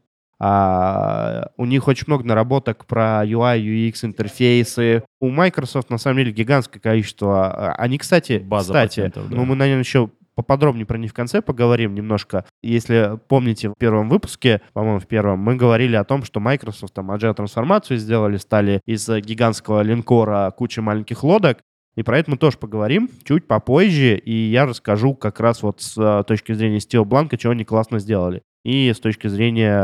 А, 0.45 1.51
у 1.57 1.67
них 1.67 1.87
очень 1.87 2.05
много 2.09 2.25
наработок 2.25 2.85
про 2.87 3.25
UI, 3.25 3.61
UX, 3.61 4.05
интерфейсы. 4.05 5.05
У 5.21 5.31
Microsoft 5.31 5.89
на 5.89 5.99
самом 5.99 6.19
деле 6.19 6.33
гигантское 6.33 6.81
количество. 6.81 7.47
А, 7.47 7.73
Они, 7.75 7.97
кстати, 7.97 8.39
База 8.39 8.73
кстати, 8.73 9.13
да. 9.15 9.23
ну 9.31 9.45
мы, 9.45 9.55
наверное, 9.55 9.85
еще 9.85 10.11
поподробнее 10.35 10.85
про 10.85 10.99
них 10.99 11.13
в 11.13 11.15
конце 11.15 11.43
поговорим 11.43 11.95
немножко. 11.95 12.45
Если 12.61 13.21
помните, 13.29 13.69
в 13.69 13.75
первом 13.79 14.09
выпуске, 14.09 14.63
по-моему, 14.73 14.99
в 14.99 15.07
первом, 15.07 15.39
мы 15.39 15.55
говорили 15.55 15.95
о 15.95 16.03
том, 16.03 16.25
что 16.25 16.41
Microsoft 16.41 16.95
там 16.95 17.13
agile 17.13 17.35
трансформацию 17.35 17.99
сделали, 17.99 18.37
стали 18.39 18.81
из 18.85 19.09
э, 19.09 19.21
гигантского 19.21 19.83
линкора 19.83 20.53
куча 20.57 20.83
маленьких 20.83 21.23
лодок. 21.23 21.59
И 21.95 22.03
про 22.03 22.19
это 22.19 22.31
мы 22.31 22.37
тоже 22.39 22.57
поговорим 22.59 23.11
чуть 23.25 23.47
попозже, 23.47 24.17
и 24.17 24.33
я 24.33 24.65
расскажу 24.65 25.15
как 25.15 25.41
раз 25.41 25.63
вот 25.63 25.83
с 25.83 25.99
э, 25.99 26.25
точки 26.25 26.53
зрения 26.53 26.81
Стива 26.81 27.05
Бланка, 27.05 27.37
чего 27.37 27.53
они 27.53 27.65
классно 27.65 27.99
сделали. 27.99 28.43
И 28.65 28.93
с 28.93 29.01
точки 29.01 29.27
зрения, 29.27 29.75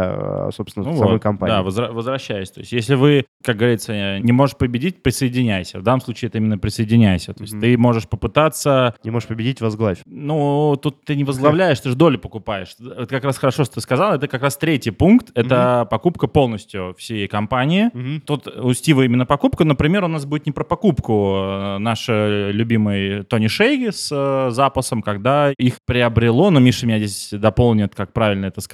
э, 0.48 0.50
собственно, 0.54 0.86
Ну 0.86 0.96
самой 0.96 1.14
вот, 1.14 1.22
компании. 1.22 1.52
Да, 1.54 1.62
возра- 1.62 1.90
возвращаясь. 1.92 2.50
То 2.50 2.60
есть, 2.60 2.70
если 2.72 2.94
вы, 2.94 3.24
как 3.42 3.56
говорится, 3.56 4.20
не 4.20 4.30
можешь 4.32 4.56
победить, 4.56 5.02
присоединяйся. 5.02 5.80
В 5.80 5.82
данном 5.82 6.00
случае 6.00 6.28
это 6.28 6.38
именно 6.38 6.58
присоединяйся. 6.58 7.34
То 7.34 7.42
есть, 7.42 7.54
Мгм. 7.54 7.62
ты 7.62 7.76
можешь 7.76 8.08
попытаться 8.08 8.94
Не 9.04 9.10
можешь 9.10 9.28
победить, 9.28 9.60
возглавь. 9.60 9.98
Ну, 10.06 10.76
тут 10.80 11.04
ты 11.04 11.16
не 11.16 11.24
возглавляешь, 11.24 11.80
ты 11.80 11.88
же 11.90 11.96
долю 11.96 12.18
покупаешь. 12.18 12.76
Это 12.80 13.06
как 13.06 13.24
раз 13.24 13.38
хорошо, 13.38 13.64
что 13.64 13.74
ты 13.74 13.80
сказал. 13.80 14.14
Это 14.14 14.28
как 14.28 14.42
раз 14.42 14.56
третий 14.56 14.90
пункт. 14.92 15.30
Это 15.34 15.86
покупка 15.90 16.26
полностью 16.28 16.94
всей 16.98 17.26
компании. 17.26 17.90
Мгм. 17.92 18.20
Тут 18.20 18.46
у 18.46 18.72
Стива 18.74 19.02
именно 19.02 19.26
покупка. 19.26 19.64
Например, 19.64 20.04
у 20.04 20.08
нас 20.08 20.24
будет 20.24 20.46
не 20.46 20.52
про 20.52 20.64
покупку. 20.64 21.34
э, 21.36 21.78
Наш 21.78 22.08
любимый 22.08 23.24
Тони 23.24 23.48
Шейги 23.48 23.90
с 23.90 24.10
э, 24.12 24.50
запасом, 24.50 25.02
когда 25.02 25.52
их 25.58 25.78
приобрело, 25.84 26.50
но 26.50 26.60
Миша 26.60 26.86
меня 26.86 26.98
здесь 26.98 27.30
дополнит, 27.32 27.94
как 27.94 28.12
правильно 28.12 28.46
это 28.46 28.60
сказать, 28.60 28.67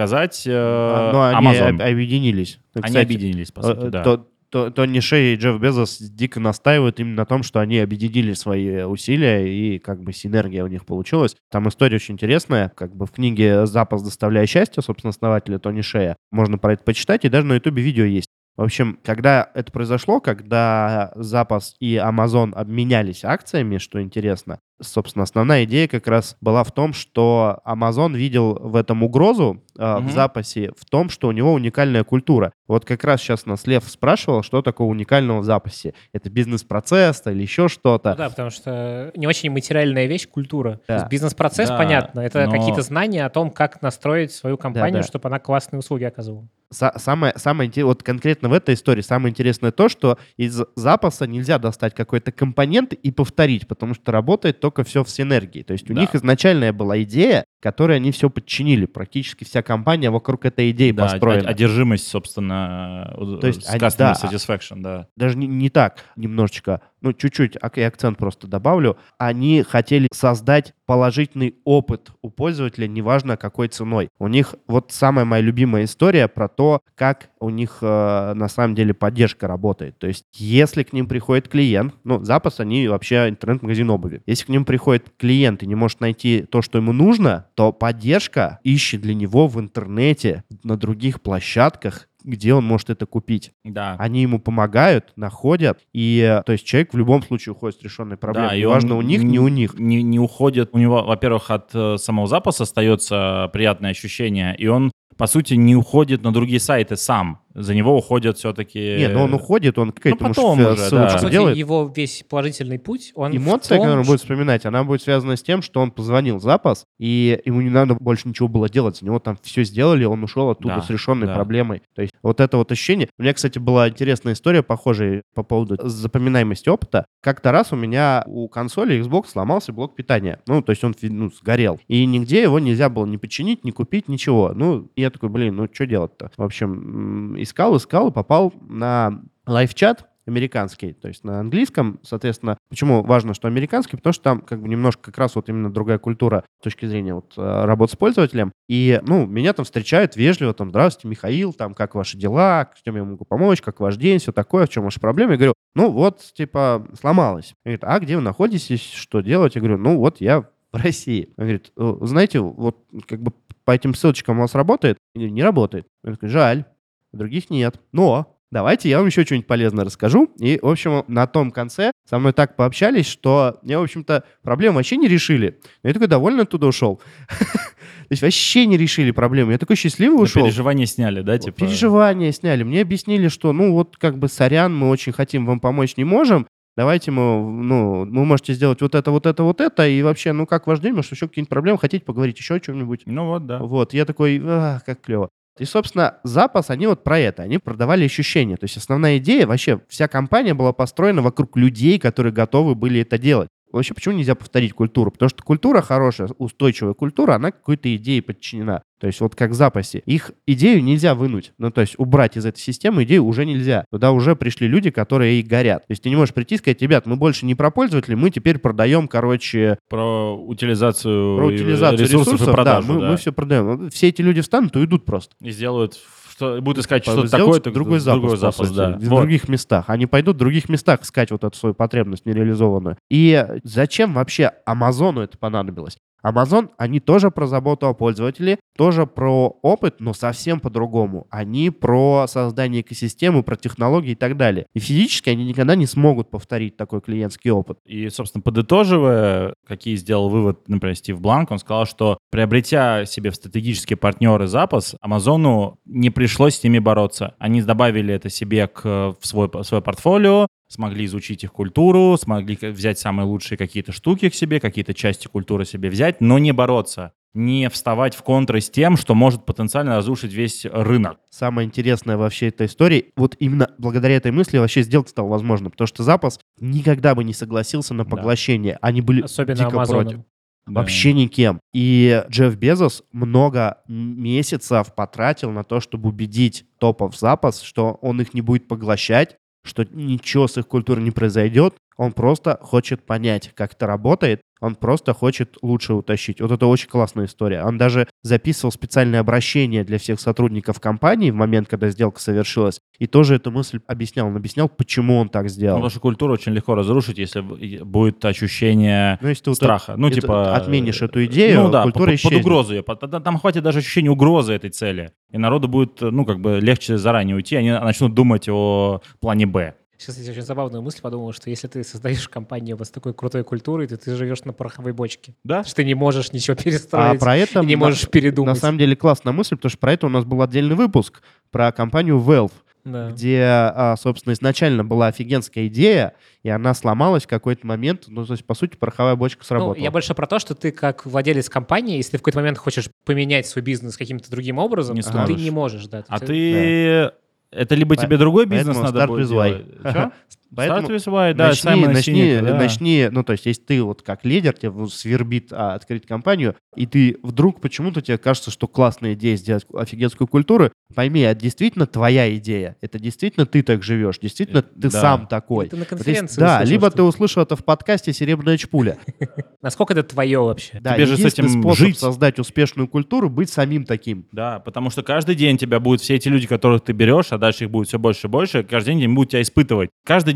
э, 0.46 0.52
А, 0.54 1.12
Но 1.12 1.22
они 1.38 1.46
Amazon. 1.48 1.68
об- 1.76 1.82
объединились. 1.82 2.58
Они 2.74 2.84
Кстати, 2.84 3.04
объединились, 3.04 3.50
по 3.52 3.60
э, 3.60 3.62
сути, 3.62 3.86
э, 3.86 3.90
да. 3.90 4.02
то- 4.02 4.28
то- 4.50 4.70
Тони 4.70 5.00
Шей 5.00 5.34
и 5.34 5.36
Джефф 5.36 5.60
Безос 5.60 5.98
дико 5.98 6.38
настаивают 6.38 7.00
именно 7.00 7.16
на 7.16 7.26
том, 7.26 7.42
что 7.42 7.58
они 7.60 7.78
объединили 7.78 8.34
свои 8.34 8.82
усилия, 8.82 9.46
и 9.48 9.78
как 9.80 10.00
бы 10.02 10.12
синергия 10.12 10.62
у 10.62 10.68
них 10.68 10.86
получилась. 10.86 11.34
Там 11.50 11.68
история 11.68 11.96
очень 11.96 12.14
интересная, 12.14 12.68
как 12.76 12.94
бы 12.94 13.06
в 13.06 13.10
книге 13.10 13.66
«Запас, 13.66 14.02
доставляя 14.02 14.46
счастье», 14.46 14.82
собственно, 14.82 15.10
основателя 15.10 15.58
Тони 15.58 15.80
Шея. 15.80 16.16
Можно 16.30 16.58
про 16.58 16.74
это 16.74 16.84
почитать, 16.84 17.24
и 17.24 17.28
даже 17.28 17.46
на 17.46 17.54
ютубе 17.54 17.82
видео 17.82 18.04
есть. 18.04 18.28
В 18.56 18.62
общем, 18.62 18.99
когда 19.02 19.50
это 19.54 19.73
произошло, 19.73 20.20
когда 20.20 21.11
Запас 21.16 21.75
и 21.80 21.96
Amazon 21.96 22.52
обменялись 22.54 23.25
акциями, 23.25 23.78
что 23.78 24.00
интересно, 24.00 24.61
собственно, 24.80 25.25
основная 25.25 25.64
идея 25.64 25.88
как 25.88 26.06
раз 26.06 26.37
была 26.40 26.62
в 26.62 26.70
том, 26.70 26.92
что 26.92 27.61
Amazon 27.66 28.12
видел 28.14 28.54
в 28.54 28.76
этом 28.76 29.02
угрозу 29.02 29.61
э, 29.76 29.96
в 29.96 30.02
Мгм. 30.02 30.11
запасе, 30.12 30.70
в 30.78 30.84
том, 30.84 31.11
что 31.11 31.26
у 31.28 31.32
него 31.32 31.52
уникальная 31.52 32.04
культура. 32.04 32.52
Вот 32.68 32.84
как 32.84 33.02
раз 33.02 33.20
сейчас 33.20 33.44
нас 33.46 33.66
Лев 33.66 33.82
спрашивал, 33.88 34.42
что 34.44 34.62
такое 34.62 34.87
уникального 34.87 35.40
в 35.40 35.44
запасе. 35.44 35.94
Это 36.12 36.30
бизнес-процесс 36.30 37.23
или 37.26 37.42
еще 37.42 37.68
что-то. 37.68 38.11
Ну 38.11 38.16
да, 38.16 38.30
потому 38.30 38.50
что 38.50 39.11
не 39.16 39.26
очень 39.26 39.50
материальная 39.50 40.06
вещь 40.06 40.28
культура. 40.28 40.80
Да. 40.87 41.08
бизнес-процесс, 41.11 41.68
Да, 41.70 41.76
понятно, 41.76 42.20
это 42.20 42.46
но- 42.46 42.52
какие-то 42.52 42.82
знания 42.82 43.25
о 43.26 43.30
том, 43.30 43.50
как 43.50 43.82
настроить 43.82 44.30
свою 44.32 44.56
компанию, 44.58 44.99
Да-да. 45.00 45.08
чтобы 45.08 45.28
она 45.28 45.40
классные 45.40 45.78
услуги 45.80 46.04
оказывала. 46.04 46.46
Са- 46.74 46.98
самое, 46.98 47.32
самое 47.36 47.70
вот 47.84 48.02
конкретно 48.02 48.48
в 48.48 48.52
этой 48.52 48.74
истории 48.74 49.00
самое 49.02 49.30
интересное 49.30 49.70
то, 49.70 49.88
что 49.88 50.18
из 50.36 50.60
запаса 50.76 51.26
нельзя 51.26 51.58
достать 51.58 51.94
какой-то 51.94 52.32
компонент 52.32 52.92
и 52.92 53.10
повторить, 53.12 53.68
потому 53.68 53.94
что 53.94 54.10
работает 54.12 54.60
только 54.60 54.82
все 54.84 55.04
в 55.04 55.08
синергии. 55.10 55.62
То 55.62 55.72
есть 55.72 55.88
у 55.90 55.94
Да. 55.94 56.00
них 56.00 56.14
изначальная 56.14 56.72
была 56.72 57.00
идея, 57.02 57.44
которой 57.64 57.97
они 57.97 58.12
все 58.12 58.28
подчинили. 58.28 58.85
Практически 58.85 59.44
вся 59.44 59.62
компания 59.62 60.11
вокруг 60.11 60.44
этой 60.44 60.71
идеи 60.71 60.90
Да, 60.92 61.04
построена. 61.04 61.40
од- 61.44 61.47
одержимость, 61.49 62.06
собственно, 62.06 63.14
э, 63.16 63.38
То 63.40 63.47
есть 63.47 63.64
с 63.64 63.71
они- 63.71 63.80
customer 63.80 63.97
да. 63.99 64.12
satisfaction, 64.23 64.83
да. 64.83 65.09
даже 65.16 65.38
не, 65.38 65.47
не 65.47 65.71
так, 65.71 66.04
немножечко, 66.16 66.83
ну, 67.00 67.12
чуть-чуть, 67.14 67.56
и 67.76 67.80
акцент 67.80 68.18
просто 68.18 68.47
добавлю, 68.47 68.97
они 69.18 69.62
хотели 69.62 70.09
создать 70.12 70.75
положительный 70.87 71.54
опыт 71.64 72.11
у 72.23 72.28
пользователя, 72.30 72.87
неважно 72.87 73.37
какой 73.38 73.68
ценой. 73.68 74.09
У 74.18 74.28
них 74.28 74.54
вот 74.68 74.92
самая 74.92 75.25
моя 75.25 75.42
любимая 75.42 75.85
история 75.85 76.28
про 76.28 76.49
то, 76.49 76.80
как 76.94 77.30
у 77.40 77.49
них 77.50 77.78
э, 77.80 78.33
на 78.35 78.49
самом 78.49 78.75
деле 78.75 78.92
поддержка 78.94 79.47
работает. 79.49 79.99
То 79.99 80.06
есть, 80.06 80.25
если 80.35 80.83
к 80.83 80.92
ним 80.92 81.06
приходит 81.06 81.49
клиент, 81.49 81.94
ну, 82.04 82.23
запас, 82.25 82.61
они 82.61 82.88
вообще 82.88 83.28
интернет-магазин 83.28 83.88
обуви. 83.90 84.23
Если 84.26 84.44
к 84.47 84.49
ним 84.50 84.64
приходит 84.64 85.11
клиент 85.18 85.62
и 85.62 85.66
не 85.66 85.75
может 85.75 86.00
найти 86.00 86.42
то, 86.42 86.61
что 86.62 86.78
ему 86.78 86.92
нужно, 86.92 87.47
то 87.54 87.73
поддержка 87.73 88.58
ищет 88.62 89.00
для 89.00 89.14
него 89.14 89.46
в 89.46 89.61
интернете, 89.61 90.44
на 90.62 90.76
других 90.76 91.23
площадках, 91.23 92.08
где 92.25 92.54
он 92.54 92.64
может 92.64 92.90
это 92.90 93.06
купить. 93.06 93.52
Да. 93.64 93.96
Они 93.99 94.23
ему 94.23 94.40
помогают, 94.40 95.12
находят, 95.16 95.80
и 95.92 96.40
то 96.46 96.52
есть 96.52 96.64
человек 96.64 96.94
в 96.94 96.96
любом 96.96 97.23
случае 97.23 97.52
уходит 97.52 97.78
с 97.78 97.82
решенной 97.82 98.16
проблемой. 98.16 98.50
Да, 98.50 98.56
и 98.56 98.62
Неважно, 98.62 98.96
он 98.96 99.04
у 99.04 99.06
них, 99.06 99.23
не 99.23 99.38
у 99.38 99.49
них. 99.49 99.78
Не, 99.78 100.02
не 100.02 100.18
уходит. 100.18 100.70
У 100.73 100.78
него, 100.78 101.04
во-первых, 101.04 101.50
от 101.50 101.70
э, 101.75 101.96
самого 101.99 102.26
запаса 102.26 102.62
остается 102.62 103.50
приятное 103.52 103.90
ощущение, 103.90 104.56
и 104.56 104.66
он, 104.66 104.90
по 105.16 105.26
сути, 105.26 105.54
не 105.54 105.76
уходит 105.76 106.23
на 106.23 106.33
другие 106.33 106.61
сайты 106.61 106.97
сам. 106.97 107.40
За 107.54 107.73
него 107.73 107.97
уходят 107.97 108.37
все-таки... 108.37 108.97
Нет, 108.99 109.12
ну 109.12 109.23
он 109.23 109.35
уходит, 109.35 109.78
он 109.78 109.92
какая-то 109.92 110.25
ему 110.25 110.35
потом 110.35 110.61
уже, 110.61 110.90
да. 110.90 111.18
По 111.23 111.30
делает. 111.30 111.56
его 111.56 111.92
весь 111.94 112.25
положительный 112.28 112.80
путь, 112.80 113.12
он 113.14 113.37
Эмоция, 113.37 113.76
том, 113.76 113.85
которую 113.85 114.00
он 114.00 114.06
будет 114.06 114.21
вспоминать, 114.21 114.66
она 114.66 114.83
будет 114.83 115.02
связана 115.02 115.37
с 115.37 115.42
тем, 115.42 115.62
что 115.62 115.80
он 115.80 115.92
позвонил 115.92 116.38
в 116.38 116.42
запас, 116.42 116.85
и 116.99 117.40
ему 117.44 117.61
не 117.61 117.71
надо 117.71 117.94
больше 117.94 118.28
ничего 118.28 118.49
было 118.49 118.68
делать. 118.68 118.97
За 118.97 119.06
него 119.06 119.21
там 119.21 119.38
все 119.40 119.62
сделали, 119.62 120.04
он 120.04 120.25
ушел 120.25 120.50
оттуда 120.50 120.76
Да, 120.76 120.83
с 120.83 120.90
решенной 120.90 121.28
да. 121.28 121.35
проблемой. 121.35 121.83
То 121.94 122.02
есть 122.02 122.12
вот 122.25 122.40
это 122.40 122.56
вот 122.56 122.73
ощущение. 122.73 123.09
У 123.18 123.23
меня, 123.23 123.33
кстати, 123.33 123.61
была 123.61 123.88
интересная 123.88 124.33
история, 124.33 124.64
похожая 124.64 125.23
по 125.35 125.44
поводу 125.44 125.76
запоминаемости 125.88 126.68
опыта. 126.68 127.06
Как-то 127.23 127.52
раз 127.52 127.73
у 127.73 127.76
меня 127.76 128.25
у 128.26 128.49
консоли 128.49 129.00
Xbox 129.00 129.28
сломался 129.28 129.73
блок 129.73 129.94
питания. 129.94 130.40
Ну, 130.49 130.61
то 130.61 130.71
есть 130.71 130.83
он 130.83 130.97
ну, 131.02 131.30
сгорел. 131.30 131.78
И 131.87 132.04
нигде 132.04 132.42
его 132.42 132.59
нельзя 132.59 132.88
было 132.88 133.06
ни 133.06 133.16
починить, 133.16 133.64
ни 133.64 133.71
купить, 133.71 134.09
ничего. 134.09 134.52
Ну, 134.54 134.90
я 135.04 135.11
такой, 135.11 135.28
блин, 135.28 135.56
ну 135.56 135.68
что 135.73 135.87
делать-то? 135.87 136.30
В 136.37 136.42
общем, 136.42 137.40
искал, 137.40 137.76
искал 137.76 138.11
попал 138.11 138.52
на 138.61 139.23
лайв-чат 139.46 140.08
американский, 140.26 140.94
то 140.94 141.08
есть 141.08 141.23
на 141.23 141.40
английском, 141.40 142.00
соответственно, 142.02 142.56
почему 142.70 143.02
важно, 143.02 143.34
что 143.34 143.46
американский, 143.46 143.96
потому 143.96 144.12
что 144.14 144.23
там 144.23 144.40
как 144.40 144.62
бы 144.62 144.68
немножко 144.68 145.02
как 145.02 145.18
раз 145.18 145.37
вот 145.37 145.49
именно 145.49 145.70
другая 145.70 145.99
культура 145.99 146.44
с 146.61 146.64
точки 146.64 146.87
зрения 146.87 147.14
вот 147.14 147.34
э, 147.37 147.64
работы 147.66 147.92
с 147.92 147.96
пользователем, 147.96 148.52
и, 148.68 149.00
ну, 149.06 149.26
меня 149.26 149.52
там 149.52 149.66
встречают 149.66 150.16
вежливо, 150.16 150.54
там, 150.54 150.70
здравствуйте, 150.70 151.08
Михаил, 151.08 151.52
там, 151.52 151.75
как 151.75 151.94
ваши 151.94 152.16
дела, 152.16 152.70
чем 152.84 152.96
я 152.96 153.04
могу 153.04 153.26
помочь, 153.26 153.61
как 153.61 153.80
ваш 153.80 153.96
день, 153.96 154.18
все 154.18 154.32
такое, 154.32 154.66
в 154.66 154.70
чем 154.70 154.84
ваши 154.84 154.99
проблемы, 154.99 155.32
я 155.32 155.37
говорю, 155.37 155.54
ну, 155.75 155.90
вот, 155.90 156.20
типа, 156.34 156.88
сломалось. 156.99 157.54
Он 157.64 157.73
говорит, 157.73 157.84
а 157.84 158.00
где 158.00 158.16
вы 158.16 158.23
находитесь, 158.23 158.80
что 158.80 159.20
делать? 159.20 159.56
Я 159.56 159.61
говорю, 159.61 159.76
ну, 159.76 159.99
вот 159.99 160.20
я 160.20 160.49
в 160.75 160.82
России. 160.82 161.28
Он 161.37 161.44
говорит, 161.44 161.73
«Э, 161.76 161.96
знаете, 162.02 162.40
вот 162.40 162.84
как 163.06 163.23
бы 163.23 163.32
по 163.64 163.73
этим 163.73 163.94
ссылочкам 163.94 164.38
у 164.38 164.42
вас 164.42 164.54
работает? 164.54 164.99
Я 165.14 165.21
говорю, 165.21 165.35
не 165.35 165.42
работает. 165.42 165.87
Он 166.04 166.14
такой, 166.14 166.28
жаль, 166.28 166.64
других 167.12 167.50
нет. 167.50 167.80
Но 167.92 168.38
давайте 168.50 168.88
я 168.88 168.99
вам 168.99 169.06
еще 169.06 169.25
что-нибудь 169.25 169.47
полезное 169.47 169.85
расскажу. 169.85 170.30
И, 170.38 170.59
в 170.61 170.68
общем, 170.68 171.04
на 171.09 171.26
том 171.26 171.50
конце 171.50 171.92
со 172.09 172.18
мной 172.18 172.33
так 172.33 172.56
пообщались, 172.56 173.06
что 173.06 173.59
мне, 173.62 173.78
в 173.78 173.83
общем-то, 173.83 174.25
проблем 174.42 174.75
вообще 174.75 174.97
не 174.97 175.09
решили. 175.09 175.59
Но 175.83 175.88
я 175.88 175.94
такой 175.94 176.09
довольно 176.09 176.42
оттуда 176.42 176.66
ушел. 176.66 177.00
То 177.28 178.11
есть 178.11 178.23
вообще 178.23 178.66
не 178.66 178.76
решили 178.76 179.11
проблему. 179.11 179.50
Я 179.50 179.59
такой 179.59 179.76
счастливый 179.76 180.23
ушел. 180.23 180.42
переживания 180.44 180.87
сняли, 180.87 181.23
да, 181.23 181.38
типа? 181.38 181.59
Переживания 181.59 182.33
сняли. 182.33 182.62
Мне 182.62 182.83
объяснили, 182.83 183.28
что, 183.28 183.52
ну, 183.52 183.73
вот 183.73 183.97
как 183.97 184.18
бы, 184.18 184.28
сорян, 184.28 184.76
мы 184.76 184.90
очень 184.90 185.12
хотим 185.12 185.47
вам 185.47 185.59
помочь, 185.59 185.97
не 185.97 186.04
можем. 186.04 186.47
Давайте 186.76 187.12
мы, 187.12 187.22
ну, 187.62 188.00
вы 188.00 188.24
можете 188.24 188.52
сделать 188.52 188.80
вот 188.80 188.94
это, 188.94 189.10
вот 189.12 189.26
это, 189.26 189.44
вот 189.44 189.60
это. 189.60 189.86
И 189.86 190.02
вообще, 190.02 190.32
ну, 190.32 190.46
как 190.46 190.66
ваш 190.66 190.80
день, 190.80 190.92
может, 190.92 191.12
еще 191.12 191.28
какие-нибудь 191.28 191.48
проблемы, 191.50 191.78
хотите 191.78 192.04
поговорить 192.04 192.38
еще 192.38 192.54
о 192.54 192.60
чем-нибудь? 192.60 193.02
Ну 193.06 193.26
вот, 193.26 193.46
да. 193.46 193.58
Вот, 193.60 193.94
я 193.94 194.04
такой, 194.04 194.40
«А, 194.44 194.80
как 194.84 195.00
клево. 195.00 195.28
И, 195.58 195.64
собственно, 195.64 196.18
запас, 196.24 196.70
они 196.70 196.88
вот 196.88 197.04
про 197.04 197.18
это, 197.18 197.44
они 197.44 197.58
продавали 197.58 198.04
ощущения. 198.04 198.56
То 198.56 198.64
есть 198.64 198.76
основная 198.76 199.18
идея, 199.18 199.46
вообще 199.46 199.80
вся 199.88 200.08
компания 200.08 200.52
была 200.52 200.72
построена 200.72 201.22
вокруг 201.22 201.56
людей, 201.56 201.98
которые 202.00 202.32
готовы 202.32 202.74
были 202.74 203.02
это 203.02 203.18
делать. 203.18 203.48
вообще 203.70 203.94
почему 203.94 204.16
нельзя 204.16 204.34
повторить 204.34 204.72
культуру? 204.72 205.12
Потому 205.12 205.28
что 205.28 205.44
культура 205.44 205.80
хорошая, 205.80 206.28
устойчивая 206.38 206.94
культура, 206.94 207.34
она 207.34 207.52
какой-то 207.52 207.94
идее 207.94 208.20
подчинена. 208.20 208.82
То 209.04 209.08
есть 209.08 209.20
вот 209.20 209.34
как 209.34 209.50
в 209.50 209.52
запасе. 209.52 209.99
Их 210.06 210.30
идею 210.46 210.82
нельзя 210.82 211.14
вынуть. 211.14 211.52
Ну, 211.58 211.70
то 211.70 211.82
есть 211.82 211.94
убрать 211.99 212.38
из 212.38 212.46
этой 212.46 212.61
системы 212.61 213.04
идею 213.04 213.26
уже 213.26 213.44
нельзя. 213.44 213.84
Туда 213.90 214.12
уже 214.12 214.34
пришли 214.34 214.66
люди, 214.66 214.88
которые 214.88 215.40
и 215.40 215.42
горят. 215.42 215.82
То 215.82 215.90
есть 215.90 216.02
ты 216.02 216.08
не 216.08 216.16
можешь 216.16 216.32
прийти 216.32 216.54
и 216.54 216.58
сказать, 216.58 216.80
ребят, 216.80 217.04
мы 217.04 217.16
больше 217.16 217.44
не 217.44 217.54
про 217.54 217.70
пользователей, 217.70 218.16
мы 218.16 218.30
теперь 218.30 218.56
продаем, 218.56 219.06
короче... 219.06 219.76
Про 219.90 220.34
утилизацию, 220.34 221.37
Про 221.37 221.49
утилизацию 221.49 222.00
ресурсов, 222.00 222.32
ресурсов, 222.32 222.49
и 222.49 222.52
продажу, 222.52 222.88
да, 222.88 222.94
мы, 222.94 223.00
да. 223.02 223.11
мы 223.11 223.16
все 223.18 223.30
продаем. 223.34 223.90
Все 223.90 224.08
эти 224.08 224.23
люди 224.23 224.40
встанут 224.40 224.75
и 224.75 224.84
идут 224.87 225.04
просто. 225.04 225.34
И 225.42 225.50
сделают, 225.50 226.00
что, 226.30 226.62
будут 226.62 226.82
искать 226.82 227.02
что-то 227.02 227.26
Сделать 227.26 227.46
такое, 227.46 227.61
так 227.61 227.75
другой 227.75 227.99
запуск, 227.99 228.23
другой 228.23 228.38
запуск, 228.38 228.68
сути, 228.68 228.75
да. 228.75 228.96
в 228.99 229.04
Вот. 229.04 229.20
других 229.20 229.50
местах. 229.50 229.90
Они 229.90 230.06
пойдут 230.06 230.37
в 230.37 230.38
других 230.38 230.70
местах 230.70 231.02
искать 231.02 231.30
вот 231.30 231.44
эту 231.44 231.54
свою 231.58 231.75
потребность 231.75 232.25
нереализованную. 232.25 232.96
И 233.11 233.46
зачем 233.64 234.14
вообще 234.14 234.52
Амазону 234.64 235.20
это 235.20 235.37
понадобилось? 235.37 235.99
Amazon, 236.24 236.70
они 236.78 237.00
тоже 237.00 237.30
про 237.30 237.46
заботу 237.46 237.86
о 237.86 237.94
пользователе, 237.94 238.58
тоже 238.76 239.06
про 239.06 239.56
опыт, 239.62 239.96
но 240.00 240.14
совсем 240.14 240.60
по-другому. 240.60 241.26
Они 241.30 241.70
про 241.70 242.26
создание 242.26 242.80
экосистемы, 242.80 243.42
про 243.42 243.56
технологии 243.56 244.12
и 244.12 244.16
так 244.16 244.36
далее. 244.36 244.66
И 244.74 244.80
физически 244.80 245.30
они 245.30 245.44
никогда 245.44 245.76
не 245.76 245.86
смогут 245.86 246.30
повторить 246.30 246.76
такой 246.76 247.00
клиентский 247.00 247.50
опыт. 247.50 247.78
И, 247.84 248.08
собственно, 248.08 248.42
подытоживая, 248.42 249.54
какие 249.66 249.96
сделал 249.96 250.28
вывод, 250.28 250.68
например, 250.68 250.96
Стив 250.96 251.20
Бланк, 251.20 251.50
он 251.50 251.58
сказал, 251.58 251.86
что 251.86 252.18
приобретя 252.30 253.04
себе 253.04 253.30
в 253.30 253.36
стратегические 253.36 253.96
партнеры 253.96 254.46
запас, 254.46 254.96
Амазону 255.00 255.78
не 255.84 256.10
пришлось 256.10 256.56
с 256.56 256.64
ними 256.64 256.78
бороться. 256.78 257.34
Они 257.38 257.62
добавили 257.62 258.14
это 258.14 258.30
себе 258.30 258.66
к, 258.66 259.14
в 259.20 259.26
свой, 259.26 259.48
в 259.52 259.62
свое 259.62 259.82
портфолио, 259.82 260.46
смогли 260.68 261.04
изучить 261.06 261.44
их 261.44 261.52
культуру, 261.52 262.16
смогли 262.18 262.56
взять 262.71 262.99
самые 262.99 263.26
лучшие 263.26 263.59
какие-то 263.59 263.92
штуки 263.92 264.28
к 264.28 264.35
себе, 264.35 264.61
какие-то 264.61 264.94
части 264.94 265.26
культуры 265.28 265.64
себе 265.64 265.90
взять, 265.90 266.21
но 266.21 266.38
не 266.38 266.52
бороться, 266.52 267.12
не 267.35 267.68
вставать 267.68 268.14
в 268.14 268.23
контры 268.23 268.61
с 268.61 268.71
тем, 268.71 268.97
что 268.97 269.14
может 269.14 269.44
потенциально 269.44 269.97
разрушить 269.97 270.33
весь 270.33 270.64
рынок. 270.64 271.18
Самое 271.30 271.66
интересное 271.66 272.16
во 272.16 272.28
всей 272.30 272.49
этой 272.49 272.66
истории, 272.66 273.12
вот 273.16 273.37
именно 273.40 273.71
благодаря 273.78 274.16
этой 274.16 274.33
мысли 274.33 274.59
вообще 274.59 274.83
сделка 274.83 275.11
стала 275.11 275.28
возможна, 275.28 275.71
потому 275.71 275.87
что 275.87 276.02
запас 276.02 276.38
никогда 276.61 277.14
бы 277.14 277.25
не 277.25 277.35
согласился 277.35 277.92
на 277.94 278.04
Да. 278.04 278.11
поглощение. 278.11 278.78
Они 278.80 279.00
были 279.00 279.23
Особенно 279.23 279.56
дико 279.56 279.68
Амазоном. 279.76 280.04
против. 280.04 280.21
Вообще 280.66 281.12
никем. 281.12 281.61
И 281.75 282.25
Джефф 282.30 282.56
Безос 282.56 283.02
много 283.12 283.83
месяцев 283.87 284.94
потратил 284.94 285.50
на 285.50 285.62
то, 285.62 285.80
чтобы 285.80 286.09
убедить 286.09 286.64
топов 286.78 287.16
запас, 287.18 287.61
что 287.61 287.99
он 288.00 288.21
их 288.23 288.33
не 288.33 288.40
будет 288.40 288.66
поглощать, 288.66 289.37
что 289.64 289.85
ничего 289.90 290.47
с 290.47 290.56
их 290.59 290.68
культурой 290.68 291.02
не 291.02 291.11
произойдет. 291.11 291.75
Он 291.97 292.12
просто 292.12 292.59
хочет 292.61 293.04
понять, 293.04 293.52
как 293.54 293.73
это 293.73 293.87
работает. 293.87 294.40
Он 294.64 294.75
просто 294.76 295.12
хочет 295.12 295.56
лучше 295.62 295.92
утащить. 295.94 296.40
Вот 296.40 296.50
это 296.50 296.66
очень 296.66 296.88
классная 296.88 297.26
история. 297.26 297.62
Он 297.64 297.76
даже 297.76 298.06
записывал 298.23 298.73
специальное 298.73 299.21
обращение 299.21 299.85
для 299.85 299.99
всех 299.99 300.18
сотрудников 300.21 300.80
компании 300.80 301.30
в 301.30 301.35
момент, 301.35 301.68
когда 301.68 301.88
сделка 301.90 302.21
совершилась. 302.21 302.80
И 302.99 303.06
тоже 303.06 303.37
эту 303.37 303.50
мысль 303.50 303.80
объяснял. 303.87 304.26
Он 304.28 304.37
объяснял, 304.37 304.68
почему 304.68 305.18
он 305.18 305.28
так 305.28 305.49
сделал. 305.50 305.76
Потому 305.76 305.90
что 305.90 306.00
культуру 306.00 306.33
очень 306.35 306.52
легко 306.52 306.75
разрушить, 306.75 307.18
если 307.18 307.40
будет 307.40 308.25
ощущение 308.25 309.18
Ну, 309.21 309.28
если 309.28 309.44
ты 309.44 309.54
страха. 309.54 309.94
Ну, 309.97 310.09
это- 310.09 310.21
типа... 310.21 310.54
отменишь 310.56 311.02
эту 311.02 311.25
идею, 311.26 311.64
ну, 311.64 311.71
да, 311.71 311.83
культура 311.83 312.06
под, 312.06 312.14
исчезнет. 312.14 312.40
угрозу. 312.40 312.83
Под- 312.83 313.00
Там 313.00 313.23
там 313.23 313.38
хватит 313.38 313.62
даже 313.62 313.80
ощущения 313.80 314.11
угрозы 314.11 314.52
этой 314.54 314.71
цели. 314.71 315.12
И 315.30 315.38
народу 315.38 315.68
будет, 315.68 316.00
ну, 316.00 316.25
как 316.25 316.40
бы 316.40 316.59
легче 316.61 316.97
заранее 316.97 317.37
уйти, 317.37 317.56
они 317.56 317.71
начнут 317.73 318.14
думать 318.14 318.49
о 318.49 319.00
плане 319.21 319.47
«Б». 319.47 319.75
Сейчас 319.98 320.18
я 320.18 320.30
очень 320.32 320.42
забавную 320.42 320.82
мысль 320.82 321.00
подумал, 321.00 321.32
что 321.32 321.48
если 321.50 321.68
ты 321.68 321.84
создаешь 321.84 322.28
компанию 322.28 322.76
вот 322.76 322.86
с 322.86 322.90
такой 322.90 323.14
крутой 323.14 323.44
культурой, 323.44 323.86
то 323.86 323.96
ты 323.96 324.14
живешь 324.16 324.44
на 324.44 324.52
пороховой 324.52 324.92
бочке. 324.92 325.34
Да? 325.44 325.62
Что 325.64 325.76
ты 325.76 325.84
не 325.84 325.94
можешь 325.94 326.32
ничего 326.32 326.56
А 326.58 326.62
перестроить 326.62 327.20
про 327.20 327.36
это 327.36 327.60
и 327.60 327.66
не 327.66 327.76
на- 327.76 327.80
можешь 327.86 328.08
передумать. 328.08 328.54
На 328.54 328.60
самом 328.60 328.78
деле 328.78 328.96
классная 328.96 329.32
мысль, 329.32 329.56
потому 329.56 329.70
что 329.70 329.78
про 329.78 329.92
это 329.92 330.06
у 330.06 330.10
нас 330.10 330.24
был 330.24 330.42
отдельный 330.42 330.74
выпуск 330.74 331.22
про 331.50 331.70
компанию 331.72 332.18
Valve, 332.18 332.50
Да. 332.84 333.10
где, 333.10 333.40
а, 333.46 333.94
собственно, 333.98 334.32
изначально 334.34 334.84
была 334.84 335.06
офигенская 335.06 335.68
идея, 335.68 336.12
и 336.42 336.48
она 336.50 336.74
сломалась 336.74 337.22
в 337.22 337.28
какой-то 337.28 337.66
момент. 337.66 338.04
Ну, 338.08 338.26
то 338.26 338.32
есть, 338.32 338.44
по 338.44 338.54
сути, 338.54 338.76
пороховая 338.76 339.14
бочка 339.16 339.40
Ну, 339.42 339.46
сработала. 339.46 339.82
я 339.82 339.90
больше 339.90 340.12
про 340.14 340.26
то, 340.26 340.38
что 340.38 340.54
ты 340.54 340.70
как 340.72 341.06
владелец 341.06 341.48
компании, 341.48 341.96
если 341.96 342.12
ты 342.12 342.16
в 342.18 342.20
какой-то 342.20 342.40
момент 342.40 342.58
хочешь 342.58 342.90
поменять 343.06 343.46
свой 343.46 343.62
бизнес 343.62 343.96
каким-то 343.96 344.30
другим 344.30 344.58
образом, 344.58 344.96
Не 344.96 345.02
то 345.02 345.10
сможешь. 345.10 345.36
ты 345.36 345.42
не 345.42 345.50
можешь. 345.50 345.86
Да, 345.86 346.04
А 346.08 346.18
ты- 346.20 346.26
ты... 346.26 347.10
Это 347.54 347.75
либо 347.75 347.94
По- 347.94 348.02
тебе 348.02 348.16
другой 348.18 348.46
бизнес 348.46 348.76
надо 348.76 349.06
будет 349.06 349.28
делать. 349.28 349.64
Чё? 349.82 350.11
Поэтому 350.54 350.88
Start 350.88 350.94
with 350.96 351.06
why, 351.06 351.34
да, 351.34 351.49
начни, 351.49 351.87
начни, 351.87 352.14
Синека, 352.14 352.44
да. 352.46 352.54
начни, 352.56 353.08
ну, 353.11 353.23
то 353.25 353.32
есть, 353.32 353.46
если 353.46 353.62
ты 353.62 353.82
вот 353.82 354.02
как 354.02 354.25
лидер, 354.25 354.52
тебе 354.55 354.72
свербит 354.88 355.48
а, 355.52 355.74
открыть 355.74 356.07
компанию, 356.07 356.57
и 356.76 356.87
ты 356.87 357.16
вдруг 357.22 357.61
почему-то 357.61 358.00
тебе 358.02 358.18
кажется, 358.18 358.50
что 358.50 358.68
классная 358.68 359.14
идея 359.14 359.37
сделать 359.37 359.66
офигенскую 359.72 360.28
культуру, 360.28 360.70
пойми, 360.94 361.20
это 361.20 361.40
действительно 361.40 361.87
твоя 361.87 362.35
идея, 362.37 362.76
это 362.81 362.98
действительно 362.98 363.46
ты 363.46 363.62
так 363.62 363.83
живешь, 363.83 364.18
действительно 364.18 364.62
ты 364.62 364.90
да. 364.90 365.00
сам 365.00 365.26
такой. 365.26 365.68
Ты 365.68 365.76
на 365.76 365.81
Вот 365.81 365.90
если- 365.90 365.96
конференции 365.96 366.40
да, 366.40 366.57
услышал, 366.57 366.72
либо 366.72 366.90
ты 366.90 367.02
услышал 367.02 367.42
это 367.42 367.57
в 367.57 367.64
подкасте 367.64 368.12
«Серебряная 368.12 368.57
чпуля». 368.59 368.96
Насколько 369.62 369.92
это 369.94 370.02
твое 370.02 370.38
вообще? 370.38 370.78
Да, 370.81 370.94
Тебе 370.94 371.07
же 371.07 371.16
с 371.16 371.24
этим 371.24 371.48
способ 371.48 371.87
жить. 371.87 371.98
создать 371.98 372.38
успешную 372.38 372.88
культуру— 372.88 373.28
быть 373.31 373.50
самим 373.50 373.85
таким. 373.85 374.26
Да, 374.33 374.61
потому 374.61 374.90
что 374.90 375.02
каждый 375.02 375.35
день 375.35 375.57
тебя 375.59 375.81
будут 375.81 376.00
все 376.00 376.14
эти 376.14 376.28
люди, 376.28 376.46
которых 376.46 376.83
ты 376.83 376.92
берешь, 376.92 377.26
а 377.31 377.38
дальше 377.38 377.64
их 377.64 377.70
будет 377.70 377.88
все 377.88 377.98
больше 377.98 378.26
и 378.26 378.31
больше, 378.31 378.62
каждый 378.62 378.90
день 378.94 379.05
они 379.05 379.14
будут 379.14 379.31
тебя 379.31 379.42
испытывать. 379.42 379.90